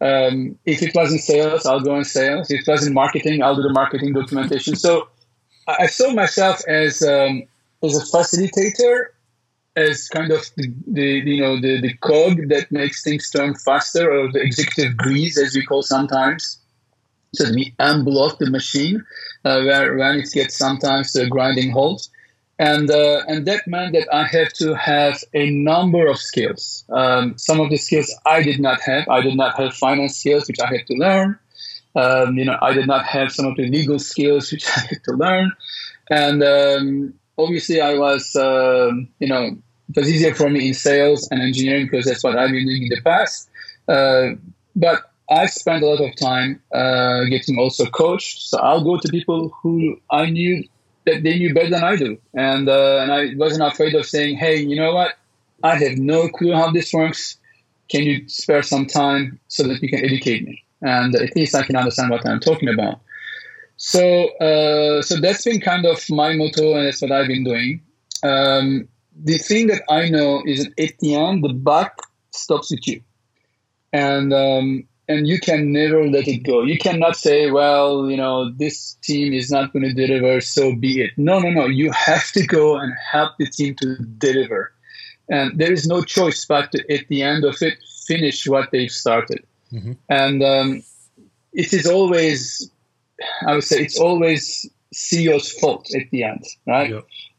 [0.00, 2.50] Um, if it was in sales, I'll go in sales.
[2.50, 4.76] If it was in marketing, I'll do the marketing documentation.
[4.76, 5.08] So
[5.66, 7.44] I saw myself as um,
[7.82, 9.06] as a facilitator,
[9.74, 14.10] as kind of the, the you know the, the cog that makes things turn faster,
[14.10, 16.58] or the executive grease, as we call sometimes.
[17.34, 19.04] So we unblock the machine
[19.44, 22.08] uh, where when it gets sometimes the grinding halt
[22.58, 26.84] and uh, and that meant that I have to have a number of skills.
[26.88, 29.08] Um, some of the skills I did not have.
[29.08, 31.38] I did not have finance skills, which I had to learn.
[31.94, 35.04] Um, you know, I did not have some of the legal skills, which I had
[35.04, 35.52] to learn.
[36.10, 41.28] And um, obviously, I was, uh, you know, it was easier for me in sales
[41.30, 43.50] and engineering because that's what I've been doing in the past.
[43.86, 44.30] Uh,
[44.74, 48.42] but I spent a lot of time uh, getting also coached.
[48.42, 50.64] So I'll go to people who I knew
[51.06, 54.36] that they knew better than I do, and uh, and I wasn't afraid of saying,
[54.36, 55.14] "Hey, you know what?
[55.62, 57.38] I have no clue how this works.
[57.88, 61.62] Can you spare some time so that you can educate me, and at least I
[61.62, 63.00] can understand what I'm talking about."
[63.76, 67.80] So uh, so that's been kind of my motto, and that's what I've been doing.
[68.22, 68.88] Um,
[69.24, 71.92] the thing that I know is at the end, the buck
[72.32, 73.00] stops with you,
[73.92, 76.62] and um, and you can never let it go.
[76.62, 81.02] You cannot say, well, you know, this team is not going to deliver, so be
[81.02, 81.12] it.
[81.16, 81.66] No, no, no.
[81.66, 84.72] You have to go and help the team to deliver.
[85.28, 88.90] And there is no choice but to, at the end of it, finish what they've
[88.90, 89.44] started.
[89.72, 89.92] Mm-hmm.
[90.08, 90.82] And um,
[91.52, 92.70] it is always,
[93.46, 96.90] I would say, it's always CEO's fault at the end, right?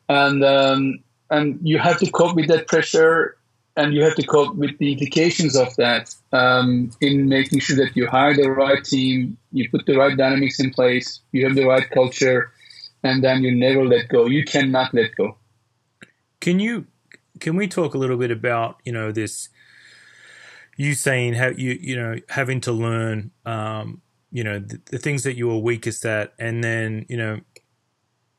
[0.09, 0.99] And um,
[1.29, 3.36] and you have to cope with that pressure
[3.77, 7.95] and you have to cope with the implications of that um, in making sure that
[7.95, 11.65] you hire the right team, you put the right dynamics in place, you have the
[11.65, 12.51] right culture,
[13.03, 14.25] and then you never let go.
[14.25, 15.37] You cannot let go.
[16.41, 16.87] Can you?
[17.39, 19.49] Can we talk a little bit about you know this?
[20.75, 25.23] You saying how you you know having to learn um, you know the, the things
[25.23, 27.41] that you were weakest at, and then you know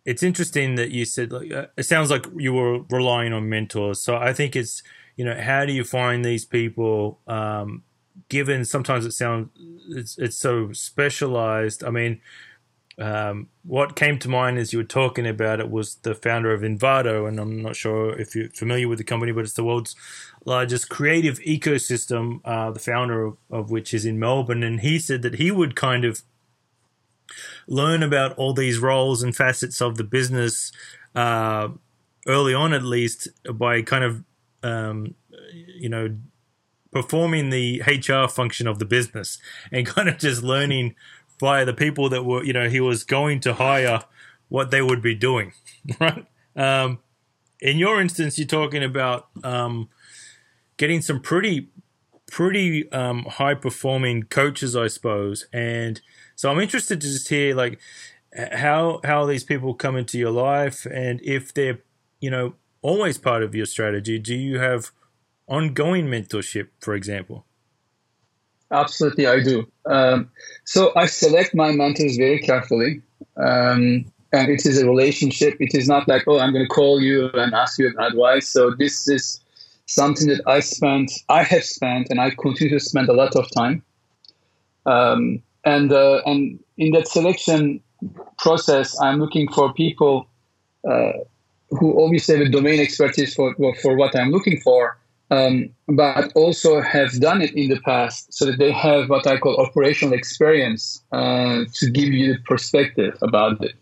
[0.04, 4.02] it's interesting that you said like uh, it sounds like you were relying on mentors.
[4.02, 4.82] So I think it's
[5.18, 7.18] you know, how do you find these people?
[7.26, 7.82] Um,
[8.28, 9.48] given sometimes it sounds
[9.90, 11.82] it's it's so specialized.
[11.82, 12.20] I mean,
[12.98, 16.62] um, what came to mind as you were talking about it was the founder of
[16.62, 19.96] Envato, and I'm not sure if you're familiar with the company, but it's the world's
[20.44, 22.40] largest creative ecosystem.
[22.44, 25.74] Uh, the founder of, of, which is in Melbourne, and he said that he would
[25.74, 26.22] kind of
[27.66, 30.70] learn about all these roles and facets of the business
[31.16, 31.70] uh,
[32.28, 34.22] early on, at least by kind of
[34.62, 35.14] um,
[35.52, 36.16] you know,
[36.90, 39.38] performing the HR function of the business
[39.70, 40.94] and kind of just learning
[41.38, 44.02] via the people that were, you know, he was going to hire
[44.48, 45.52] what they would be doing,
[46.00, 46.26] right?
[46.56, 47.00] Um,
[47.60, 49.88] in your instance, you're talking about um,
[50.76, 51.68] getting some pretty,
[52.30, 55.46] pretty um, high performing coaches, I suppose.
[55.52, 56.00] And
[56.34, 57.80] so I'm interested to just hear like
[58.52, 61.80] how how these people come into your life and if they're,
[62.20, 62.54] you know,
[62.88, 64.18] always part of your strategy?
[64.18, 64.90] Do you have
[65.46, 67.44] ongoing mentorship, for example?
[68.70, 69.66] Absolutely, I do.
[69.86, 70.30] Um,
[70.64, 73.02] so I select my mentors very carefully.
[73.36, 73.82] Um,
[74.32, 75.56] and it is a relationship.
[75.60, 78.48] It is not like, oh, I'm going to call you and ask you advice.
[78.48, 79.40] So this is
[79.86, 83.50] something that I spent, I have spent, and I continue to spend a lot of
[83.54, 83.82] time.
[84.84, 87.80] Um, and uh, and in that selection
[88.38, 90.28] process, I'm looking for people
[90.88, 91.12] uh,
[91.70, 94.98] who obviously have a domain expertise for for what I'm looking for,
[95.30, 99.38] um, but also have done it in the past so that they have what I
[99.38, 103.74] call operational experience uh, to give you the perspective about it.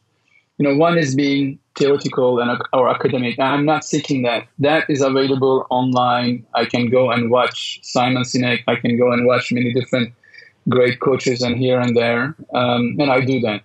[0.59, 3.39] You know, one is being theoretical and or academic.
[3.39, 4.49] I'm not seeking that.
[4.59, 6.47] That is available online.
[6.55, 8.64] I can go and watch Simon Sinek.
[8.66, 10.12] I can go and watch many different
[10.68, 13.62] great coaches and here and there, um, and I do that.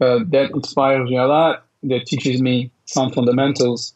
[0.00, 1.64] Uh, that inspires me a lot.
[1.84, 3.94] That teaches me some fundamentals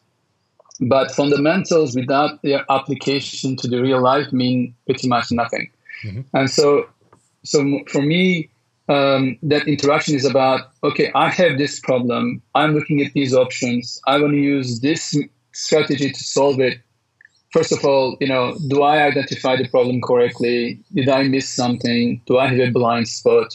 [0.81, 5.69] but fundamentals without their application to the real life mean pretty much nothing.
[6.03, 6.21] Mm-hmm.
[6.33, 6.89] And so,
[7.43, 8.49] so for me,
[8.89, 12.41] um, that interaction is about okay, I have this problem.
[12.55, 14.01] I'm looking at these options.
[14.07, 15.15] I want to use this
[15.53, 16.79] strategy to solve it.
[17.53, 20.79] First of all, you know, do I identify the problem correctly?
[20.93, 22.21] Did I miss something?
[22.25, 23.53] Do I have a blind spot?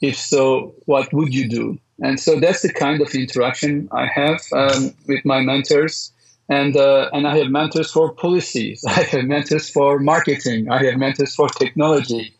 [0.00, 1.78] If so, what would you do?
[2.02, 6.12] And so that's the kind of interaction I have um, with my mentors
[6.48, 8.84] and uh, and I have mentors for policies.
[8.88, 10.68] I have mentors for marketing.
[10.68, 12.34] I have mentors for technology.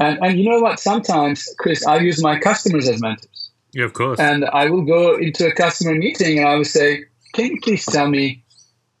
[0.00, 0.78] And and you know what?
[0.78, 3.50] Sometimes, Chris, I use my customers as mentors.
[3.74, 4.20] Yeah, of course.
[4.20, 7.84] And I will go into a customer meeting and I will say, "Can you please
[7.84, 8.44] tell me,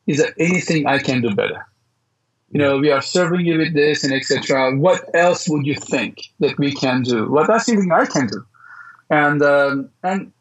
[0.06, 1.64] is there anything I can do better?
[2.50, 4.76] You know, we are serving you with this and etc.
[4.76, 7.30] What else would you think that we can do?
[7.30, 8.44] What else do you think I can do?"
[9.12, 10.32] And um, and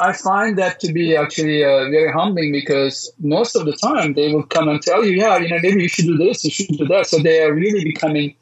[0.00, 4.32] I find that to be actually uh, very humbling because most of the time they
[4.32, 6.76] will come and tell you, yeah, you know, maybe you should do this, you should
[6.76, 7.06] do that.
[7.06, 8.36] So they are really becoming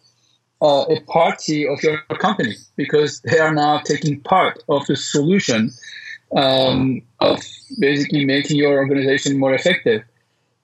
[0.61, 5.71] uh, a party of your company because they are now taking part of the solution
[6.37, 7.41] um, of
[7.79, 10.03] basically making your organization more effective.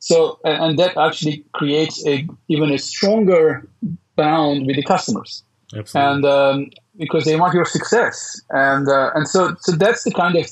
[0.00, 3.68] So, and that actually creates a even a stronger
[4.16, 5.44] bound with the customers.
[5.74, 6.10] Absolutely.
[6.10, 10.36] And um, because they want your success, and uh, and so so that's the kind
[10.36, 10.46] of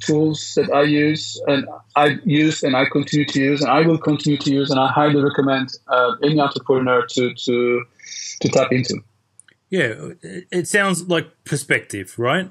[0.00, 3.98] tools that I use and I use and I continue to use and I will
[3.98, 7.84] continue to use and I highly recommend uh, any entrepreneur to to
[8.40, 9.02] to tap into.
[9.68, 9.94] Yeah,
[10.50, 12.50] it sounds like perspective, right?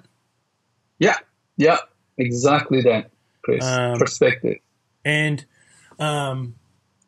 [1.00, 1.16] Yeah,
[1.58, 1.80] yeah,
[2.18, 3.12] exactly that,
[3.42, 3.66] Chris.
[3.66, 4.60] Um, perspective.
[5.04, 5.46] And
[6.00, 6.56] um,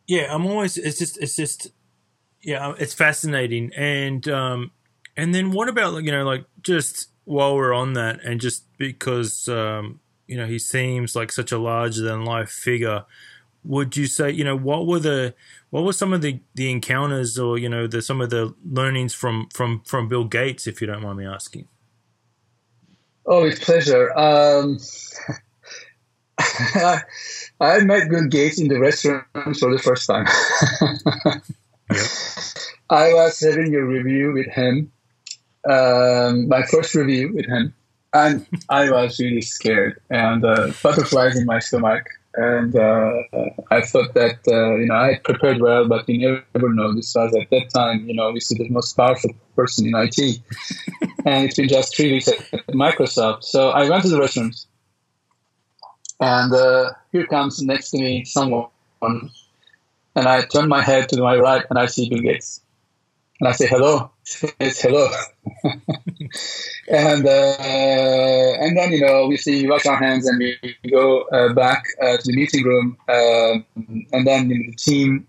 [0.08, 1.72] yeah, I'm always it's just it's just
[2.42, 3.72] yeah, it's fascinating.
[3.76, 4.72] And um,
[5.22, 9.48] and then what about you know like just while we're on that and just because
[9.48, 13.06] um, you know he seems like such a larger than life figure
[13.64, 15.36] would you say you know what were the
[15.70, 19.14] what were some of the the encounters or you know the some of the learnings
[19.14, 21.68] from from from bill gates if you don't mind me asking?
[23.28, 24.12] Oh with pleasure.
[24.18, 24.80] Um
[27.60, 29.28] I, met bill gates in the restaurant
[29.60, 30.26] for the first time.
[31.92, 32.08] Yep.
[32.90, 34.94] i was having a review with him
[35.70, 37.74] um, my first review with him
[38.14, 42.08] and I was really scared and uh, butterflies in my stomach.
[42.34, 43.24] And uh,
[43.72, 46.94] I thought that uh, you know I had prepared well, but you never know.
[46.94, 50.18] This was at that time, you know, obviously the most powerful person in IT,
[51.26, 52.38] and it's been just three weeks at
[52.68, 53.44] Microsoft.
[53.44, 54.66] So I went to the restrooms,
[56.22, 58.68] and uh, here comes next to me someone,
[59.02, 59.30] and
[60.16, 62.62] I turn my head to my right, and I see Bill Gates,
[63.42, 64.10] and I say hello.
[64.60, 65.10] It's hello.
[66.88, 70.58] and uh, and then you know we see we wash our hands and we
[70.90, 73.66] go uh, back uh, to the meeting room, um,
[74.14, 75.28] and then you know, the team,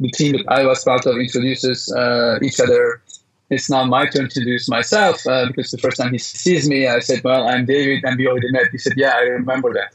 [0.00, 3.02] the team that I was part of introduces uh, each other.
[3.50, 6.86] It's now my turn to introduce myself uh, because the first time he sees me,
[6.86, 8.68] I said, "Well, I'm David," and we already met.
[8.70, 9.94] He said, "Yeah, I remember that."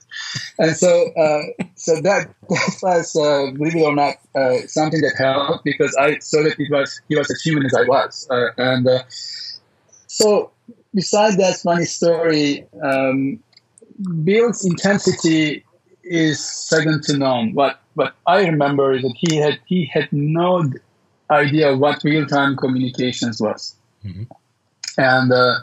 [0.60, 3.14] And so, uh, so that, that was,
[3.58, 4.16] believe it or not,
[4.70, 7.84] something that helped because I saw that it was he was as human as I
[7.84, 8.28] was,
[8.58, 8.88] and
[10.08, 10.52] so
[10.94, 13.40] besides that funny story, um,
[14.24, 15.64] Bill's intensity
[16.04, 17.54] is second to none.
[17.54, 20.64] What what I remember is that he had he had no
[21.30, 24.24] idea of what real time communications was, mm-hmm.
[24.98, 25.56] and uh,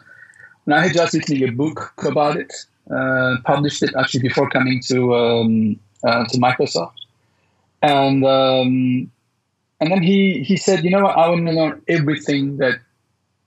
[0.66, 2.52] and I had just written a book about it,
[2.90, 6.98] uh, published it actually before coming to um, uh, to Microsoft,
[7.82, 9.10] and um,
[9.80, 12.78] and then he he said, you know what, I want to learn everything that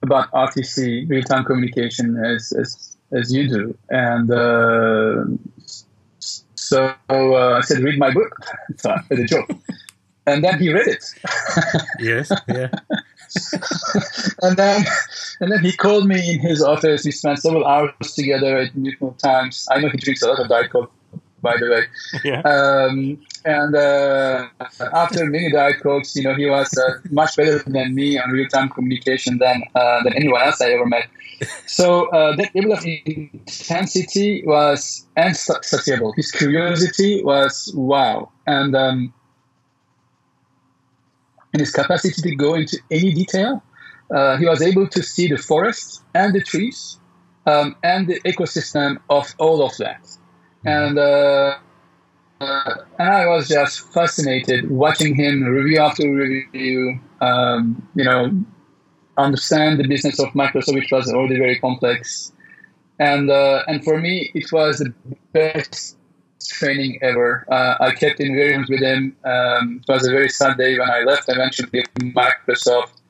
[0.06, 3.78] about RTC, real time communication, as, as, as you do.
[3.90, 5.26] And uh,
[6.20, 8.32] so uh, I said, read my book.
[8.78, 9.50] so, as a joke.
[10.28, 11.06] And then he read it.
[12.00, 12.70] yes, yeah.
[14.42, 14.86] and then
[15.40, 17.06] and then he called me in his office.
[17.06, 19.68] We spent several hours together at Newton Times.
[19.72, 20.92] I know he drinks a lot of Diet Coke,
[21.42, 21.84] by the way.
[22.24, 22.42] Yeah.
[22.42, 24.48] Um, and uh,
[24.94, 28.70] after many diet cokes, you know, he was uh, much better than me on real-time
[28.70, 31.08] communication than uh, than anyone else I ever met.
[31.68, 36.14] So uh, that level of intensity was insatiable.
[36.14, 39.14] His curiosity was wow, and um,
[41.56, 43.64] and his capacity to go into any detail.
[44.14, 47.00] Uh, he was able to see the forest and the trees
[47.46, 50.04] um, and the ecosystem of all of that.
[50.04, 50.68] Mm-hmm.
[50.68, 51.58] And uh,
[52.42, 57.00] uh, and I was just fascinated watching him review after review.
[57.22, 58.22] Um, you know,
[59.18, 62.34] understand the business of Microsoft, which was already very complex.
[63.00, 64.94] And uh, and for me, it was the
[65.32, 65.96] best
[66.48, 67.46] training ever.
[67.52, 69.16] Uh, I kept in variance with him.
[69.24, 73.02] Um, it was a very sad day when I left I eventually Microsoft.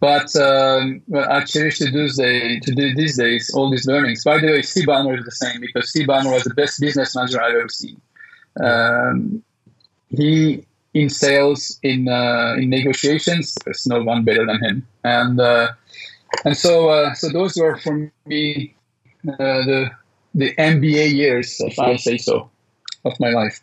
[0.00, 4.22] But um, I cherish to do, to do these days all these learnings.
[4.22, 7.16] By the way, Steve Ballmer is the same because Steve Ballmer was the best business
[7.16, 8.00] manager I've ever seen.
[8.62, 9.42] Um,
[10.10, 14.86] he in sales, in uh, in negotiations, there's no one better than him.
[15.02, 15.72] And uh,
[16.44, 18.74] and so uh, so those were for me
[19.28, 19.90] uh, the
[20.34, 22.50] the MBA years, if I say so,
[23.04, 23.60] of my life.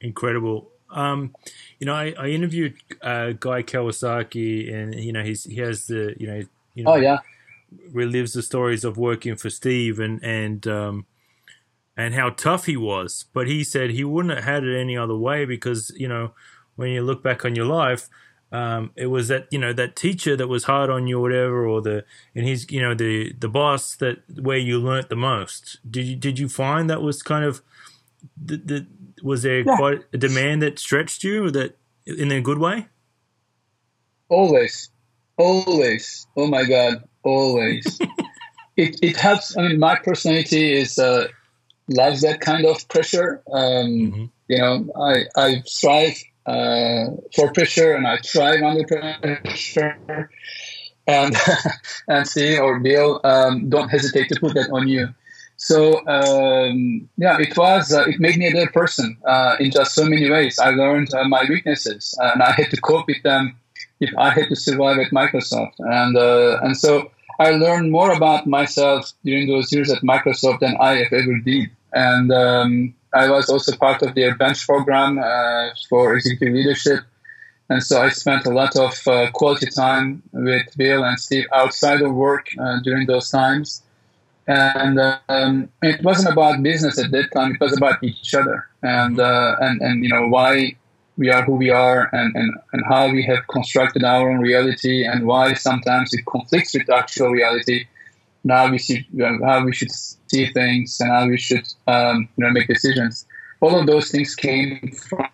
[0.00, 0.70] Incredible.
[0.90, 1.34] Um,
[1.78, 6.14] you know, I, I interviewed uh, Guy Kawasaki, and you know, he's he has the
[6.18, 6.42] you know,
[6.74, 7.18] you know, oh yeah,
[7.92, 11.06] relives the stories of working for Steve and and um,
[11.96, 13.24] and how tough he was.
[13.32, 16.32] But he said he wouldn't have had it any other way because you know,
[16.76, 18.08] when you look back on your life,
[18.52, 21.66] um, it was that you know that teacher that was hard on you or whatever,
[21.66, 22.04] or the
[22.36, 25.78] and he's you know the the boss that where you learnt the most.
[25.90, 27.62] Did you did you find that was kind of
[28.42, 28.86] the, the
[29.22, 29.76] was there yeah.
[29.76, 32.86] quite a demand that stretched you that in a good way?
[34.28, 34.90] Always,
[35.36, 36.26] always.
[36.36, 37.98] Oh my god, always.
[38.76, 39.56] it it helps.
[39.56, 41.28] I mean, my personality is uh,
[41.88, 43.42] loves that kind of pressure.
[43.52, 44.24] Um, mm-hmm.
[44.48, 46.16] You know, I I strive
[46.46, 50.30] uh, for pressure and I thrive under pressure.
[51.06, 51.36] And
[52.08, 55.14] and see or Bill, um, don't hesitate to put that on you.
[55.64, 59.94] So um, yeah, it was uh, it made me a better person uh, in just
[59.94, 60.58] so many ways.
[60.58, 63.56] I learned uh, my weaknesses and I had to cope with them
[63.98, 65.76] if I had to survive at Microsoft.
[65.78, 67.10] And uh, and so
[67.40, 71.70] I learned more about myself during those years at Microsoft than I have ever did.
[71.94, 77.00] And um, I was also part of their bench program uh, for executive leadership.
[77.70, 82.02] And so I spent a lot of uh, quality time with Bill and Steve outside
[82.02, 82.48] of work
[82.84, 83.83] during those times
[84.46, 87.54] and um, it wasn't about business at that time.
[87.54, 90.76] It was about each other, and uh, and and you know why
[91.16, 95.04] we are who we are, and, and and how we have constructed our own reality,
[95.06, 97.86] and why sometimes it conflicts with actual reality.
[98.42, 99.06] Now we see
[99.42, 103.26] how we should see things, and how we should um, you know make decisions.
[103.60, 105.28] All of those things came from,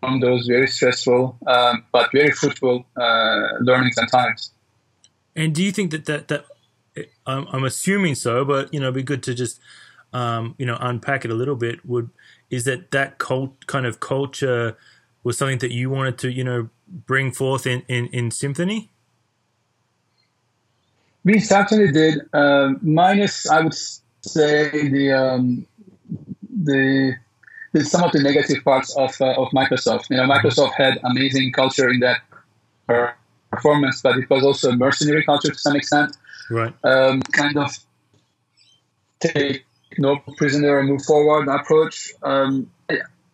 [0.00, 4.50] from those very stressful um, but very fruitful uh, learnings and times.
[5.34, 6.44] And do you think that that, that
[7.26, 9.60] I'm, I'm assuming so, but you know, it'd be good to just
[10.12, 11.84] um, you know unpack it a little bit.
[11.86, 12.10] Would
[12.50, 14.76] is that that cult kind of culture
[15.24, 18.90] was something that you wanted to you know bring forth in in, in Symphony?
[21.24, 22.20] We certainly did.
[22.32, 25.66] Um, minus, I would say the um,
[26.50, 27.16] the
[27.80, 30.10] some of the negative parts of uh, of Microsoft.
[30.10, 32.20] You know, Microsoft had amazing culture in that
[33.50, 36.16] performance, but it was also a mercenary culture to some extent
[36.50, 36.74] right?
[36.84, 37.76] Um, kind of
[39.20, 39.64] take
[39.98, 42.12] no prisoner and move forward approach.
[42.22, 42.70] Um,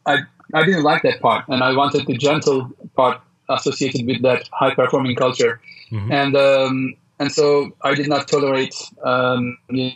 [0.07, 0.19] I
[0.55, 4.75] I didn't like that part, and I wanted the gentle part associated with that high
[4.75, 6.13] performing culture, mm-hmm.
[6.13, 9.93] and um, and so I did not tolerate um, you,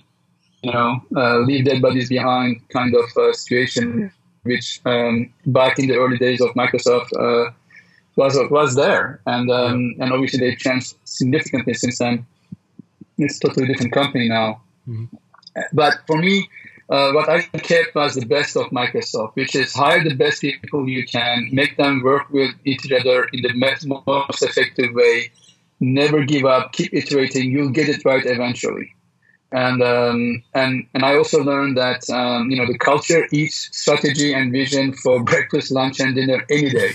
[0.64, 5.96] know uh, leave dead bodies behind kind of uh, situation, which um, back in the
[5.96, 7.10] early days of Microsoft.
[7.18, 7.52] Uh,
[8.14, 12.26] was was there, and um, and obviously they've changed significantly since then
[13.22, 14.62] it's totally different company now.
[14.88, 15.16] Mm-hmm.
[15.72, 16.48] But for me,
[16.88, 20.88] uh, what I kept was the best of Microsoft, which is hire the best people
[20.88, 25.30] you can, make them work with each other in the most effective way.
[25.80, 27.50] Never give up, keep iterating.
[27.50, 28.94] You'll get it right eventually.
[29.50, 34.32] And um, and and I also learned that um, you know the culture eats strategy
[34.32, 36.92] and vision for breakfast, lunch, and dinner any day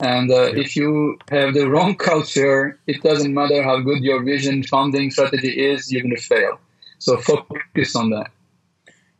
[0.00, 4.62] and uh, if you have the wrong culture, it doesn't matter how good your vision
[4.62, 6.58] funding strategy is, you're going to fail.
[6.98, 8.30] So focus on that.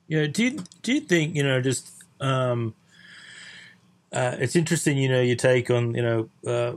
[0.09, 0.27] Yeah.
[0.27, 1.91] Do you, do you think, you know, just,
[2.21, 2.75] um,
[4.13, 6.77] uh, it's interesting, you know, your take on, you know, uh,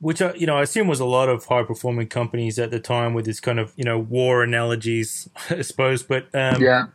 [0.00, 2.80] which I, you know, I assume was a lot of high performing companies at the
[2.80, 6.02] time with this kind of, you know, war analogies, I suppose.
[6.02, 6.86] But um, yeah,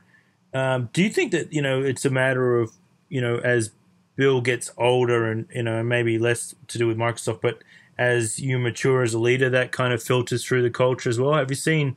[0.53, 2.71] um, do you think that you know it's a matter of
[3.09, 3.71] you know as
[4.19, 7.63] Bill gets older and you know maybe less to do with Microsoft, but
[7.97, 11.35] as you mature as a leader, that kind of filters through the culture as well.
[11.35, 11.95] Have you seen?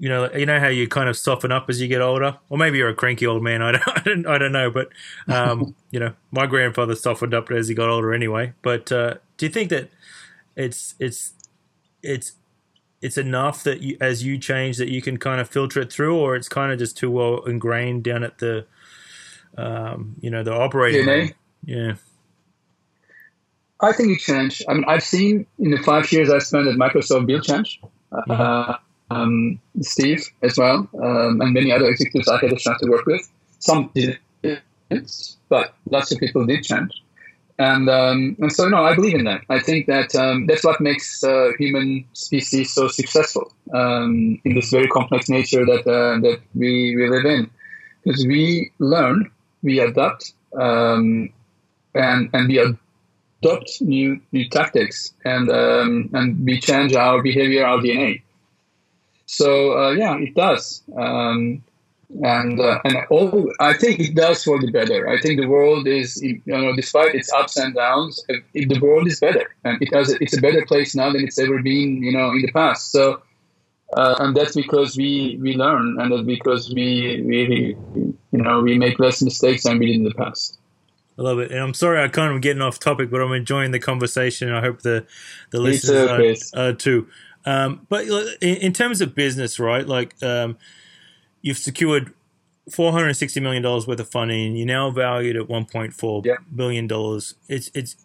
[0.00, 2.58] You know, you know how you kind of soften up as you get older, or
[2.58, 3.62] maybe you're a cranky old man.
[3.68, 4.68] I don't, I don't, I don't know.
[4.68, 4.88] But
[5.28, 8.54] um, you know, my grandfather softened up as he got older, anyway.
[8.60, 9.90] But uh, do you think that
[10.56, 11.34] it's it's
[12.02, 12.32] it's
[13.00, 16.18] it's enough that you, as you change that you can kind of filter it through,
[16.18, 18.66] or it's kind of just too well ingrained down at the,
[19.56, 21.06] um, you know, the operating.
[21.06, 21.34] DNA?
[21.64, 21.94] Yeah.
[23.80, 24.64] I think it changed.
[24.68, 27.80] I mean, I've seen in the five years I spent at Microsoft Bill change.
[28.28, 28.76] Uh,
[29.10, 33.06] um, Steve as well, um, and many other executives I had a chance to work
[33.06, 33.28] with.
[33.58, 34.18] Some didn't,
[35.48, 37.02] but lots of people did change.
[37.58, 39.42] And, um, and so, no, I believe in that.
[39.48, 44.70] I think that um, that's what makes uh, human species so successful um, in this
[44.70, 47.50] very complex nature that uh, that we, we live in,
[48.04, 49.30] because we learn,
[49.62, 51.30] we adapt, um,
[51.94, 57.78] and and we adopt new new tactics, and um, and we change our behavior, our
[57.78, 58.22] DNA.
[59.26, 60.82] So uh, yeah, it does.
[60.96, 61.62] Um,
[62.22, 65.08] and uh, and all I think it does for the better.
[65.08, 69.06] I think the world is you know despite its ups and downs, it, the world
[69.06, 72.12] is better, and it has it's a better place now than it's ever been you
[72.12, 72.92] know in the past.
[72.92, 73.22] So.
[73.94, 78.78] Uh, and that's because we, we learn, and that's because we, we you know we
[78.78, 80.58] make less mistakes than we did in the past.
[81.18, 83.70] I love it, and I'm sorry I kind of getting off topic, but I'm enjoying
[83.70, 84.50] the conversation.
[84.50, 85.06] I hope the
[85.50, 87.08] the listeners too, are, are, too.
[87.44, 88.06] Um, but
[88.40, 89.86] in, in, terms of business, right?
[89.86, 90.56] Like um,
[91.42, 92.14] you've secured
[92.70, 94.56] four hundred sixty million dollars worth of funding.
[94.56, 96.38] You're now valued at one point four yep.
[96.54, 97.34] billion dollars.
[97.48, 97.96] It's it's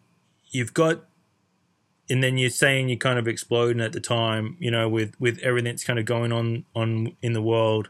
[0.49, 1.05] you've got,
[2.09, 4.57] and then you're saying you're kind of exploding at the time.
[4.59, 7.89] You know, with with everything that's kind of going on on in the world.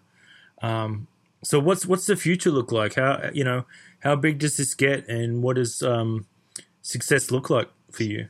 [0.62, 1.08] Um,
[1.44, 2.96] so what's what's the future look like?
[2.96, 3.66] How you know
[4.00, 6.26] how big does this get, and what does um,
[6.82, 8.30] success look like for you?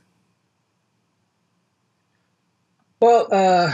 [3.00, 3.72] Well, uh,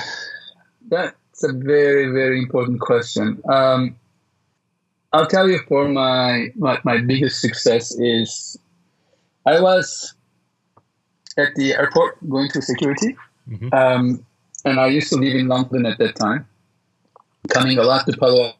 [0.89, 3.41] that it's a very, very important question.
[3.49, 3.95] Um,
[5.13, 8.57] I'll tell you for my, my, my biggest success is
[9.45, 10.13] I was
[11.37, 13.15] at the airport going through security,
[13.49, 13.73] mm-hmm.
[13.73, 14.25] um,
[14.65, 16.47] and I used to live in London at that time,
[17.49, 18.53] coming a lot to Palo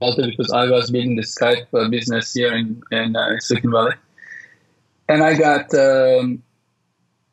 [0.00, 3.94] Alto because I was building the Skype uh, business here in, in uh, Silicon Valley,
[5.08, 6.42] and I got um,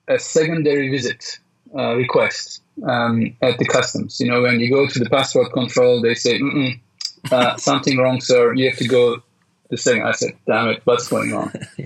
[0.07, 1.39] a secondary visit
[1.75, 4.19] uh, request um, at the customs.
[4.19, 6.39] You know, when you go to the passport control, they say,
[7.31, 8.53] uh, something wrong, sir.
[8.53, 9.21] You have to go
[9.69, 10.03] the second.
[10.03, 11.51] I said, damn it, what's going on?
[11.77, 11.85] yeah.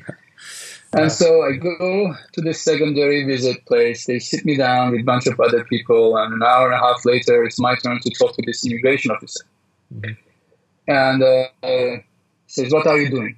[0.98, 4.06] And so I go to the secondary visit place.
[4.06, 6.80] They sit me down with a bunch of other people, and an hour and a
[6.80, 9.44] half later, it's my turn to talk to this immigration officer.
[9.94, 10.14] Mm-hmm.
[10.88, 12.02] And uh,
[12.48, 13.38] says, "What are you doing?"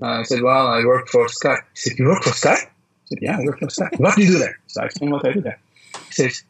[0.00, 3.04] Uh, I said, "Well, I work for Skype." He said, "You work for Skype?" I
[3.04, 4.58] said, "Yeah, I work for Skype." What do you do there?
[4.68, 5.60] So I explained what I do there.
[6.06, 6.42] He says,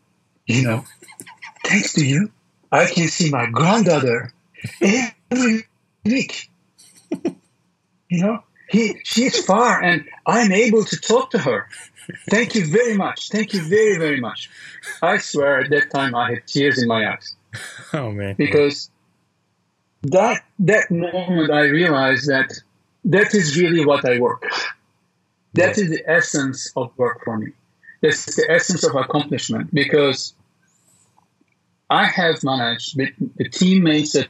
[0.46, 0.84] "You know,
[1.64, 2.30] thanks to you,
[2.70, 4.32] I can see my granddaughter
[4.80, 5.64] every
[6.04, 6.50] week.
[8.08, 11.68] you know, he she's far, and I'm able to talk to her.
[12.28, 13.30] Thank you very much.
[13.30, 14.50] Thank you very very much.
[15.02, 17.36] I swear, at that time, I had tears in my eyes.
[17.92, 18.34] Oh man!
[18.36, 18.90] Because
[20.02, 22.52] that that moment, I realized that
[23.04, 24.44] that is really what I work.
[25.54, 27.52] That is the essence of work for me.
[28.02, 30.34] That's the essence of accomplishment because
[31.88, 34.28] I have managed with the teammates that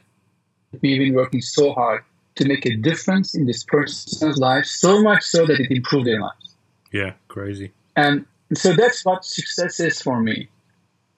[0.80, 2.04] we've been working so hard
[2.36, 6.20] to make a difference in this person's life, so much so that it improved their
[6.20, 6.56] lives.
[6.92, 7.72] Yeah, crazy.
[7.96, 10.48] And so that's what success is for me.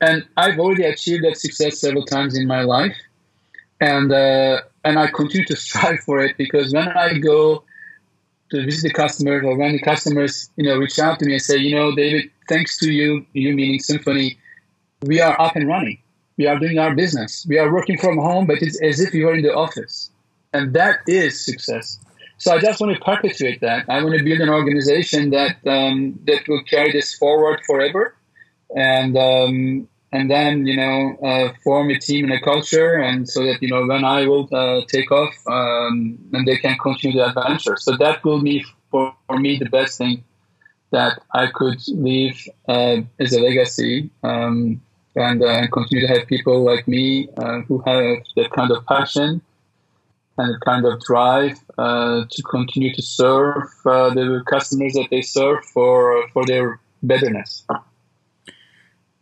[0.01, 2.97] And I've already achieved that success several times in my life,
[3.81, 7.65] and uh, and I continue to strive for it because when I go
[8.51, 11.43] to visit the customers or when the customers you know reach out to me and
[11.43, 14.39] say, you know, David, thanks to you, you meaning Symphony,
[15.03, 15.99] we are up and running
[16.37, 17.47] we are doing our business.
[17.49, 20.11] We are working from home, but it's as if you were in the office.
[20.57, 21.99] And that is success.
[22.39, 23.85] So I just want to perpetuate that.
[23.89, 28.15] I want to build an organization that um, that will carry this forward forever,
[28.75, 33.45] and um, and then you know uh, form a team and a culture, and so
[33.45, 37.29] that you know when I will uh, take off, um, and they can continue the
[37.29, 37.77] adventure.
[37.79, 40.25] So that will be for, for me the best thing
[40.91, 44.11] that I could leave uh, as a legacy.
[44.23, 44.81] Um,
[45.17, 49.41] and uh, continue to have people like me uh, who have that kind of passion
[50.39, 55.65] and kind of drive uh, to continue to serve uh, the customers that they serve
[55.65, 57.65] for for their betterness.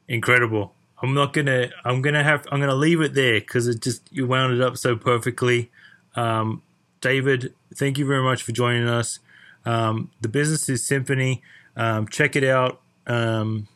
[0.08, 0.74] Incredible.
[1.02, 1.70] I'm not gonna.
[1.84, 2.46] I'm gonna have.
[2.50, 5.70] I'm gonna leave it there because it just you wound it up so perfectly.
[6.16, 6.62] Um,
[7.00, 9.18] David, thank you very much for joining us.
[9.66, 11.42] Um, the business is Symphony.
[11.76, 12.80] Um, check it out.
[13.06, 13.68] Um,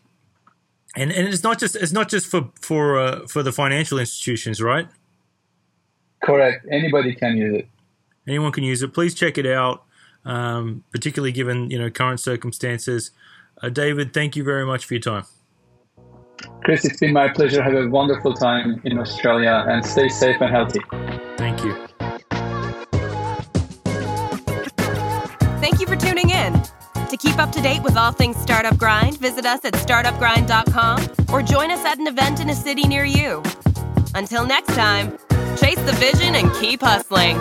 [0.96, 4.62] and and it's not just it's not just for for uh, for the financial institutions,
[4.62, 4.88] right?
[6.22, 6.66] Correct.
[6.70, 7.68] Anybody can use it.
[8.26, 8.92] Anyone can use it.
[8.92, 9.84] Please check it out,
[10.24, 13.10] um, particularly given you know current circumstances.
[13.62, 15.24] Uh, David, thank you very much for your time.
[16.62, 17.62] Chris, it's been my pleasure.
[17.62, 20.80] Have a wonderful time in Australia and stay safe and healthy.
[21.36, 21.74] Thank you.
[25.60, 26.60] Thank you for tuning in.
[27.08, 31.42] To keep up to date with all things Startup Grind, visit us at startupgrind.com or
[31.42, 33.42] join us at an event in a city near you.
[34.14, 35.18] Until next time,
[35.60, 37.36] chase the vision and keep hustling.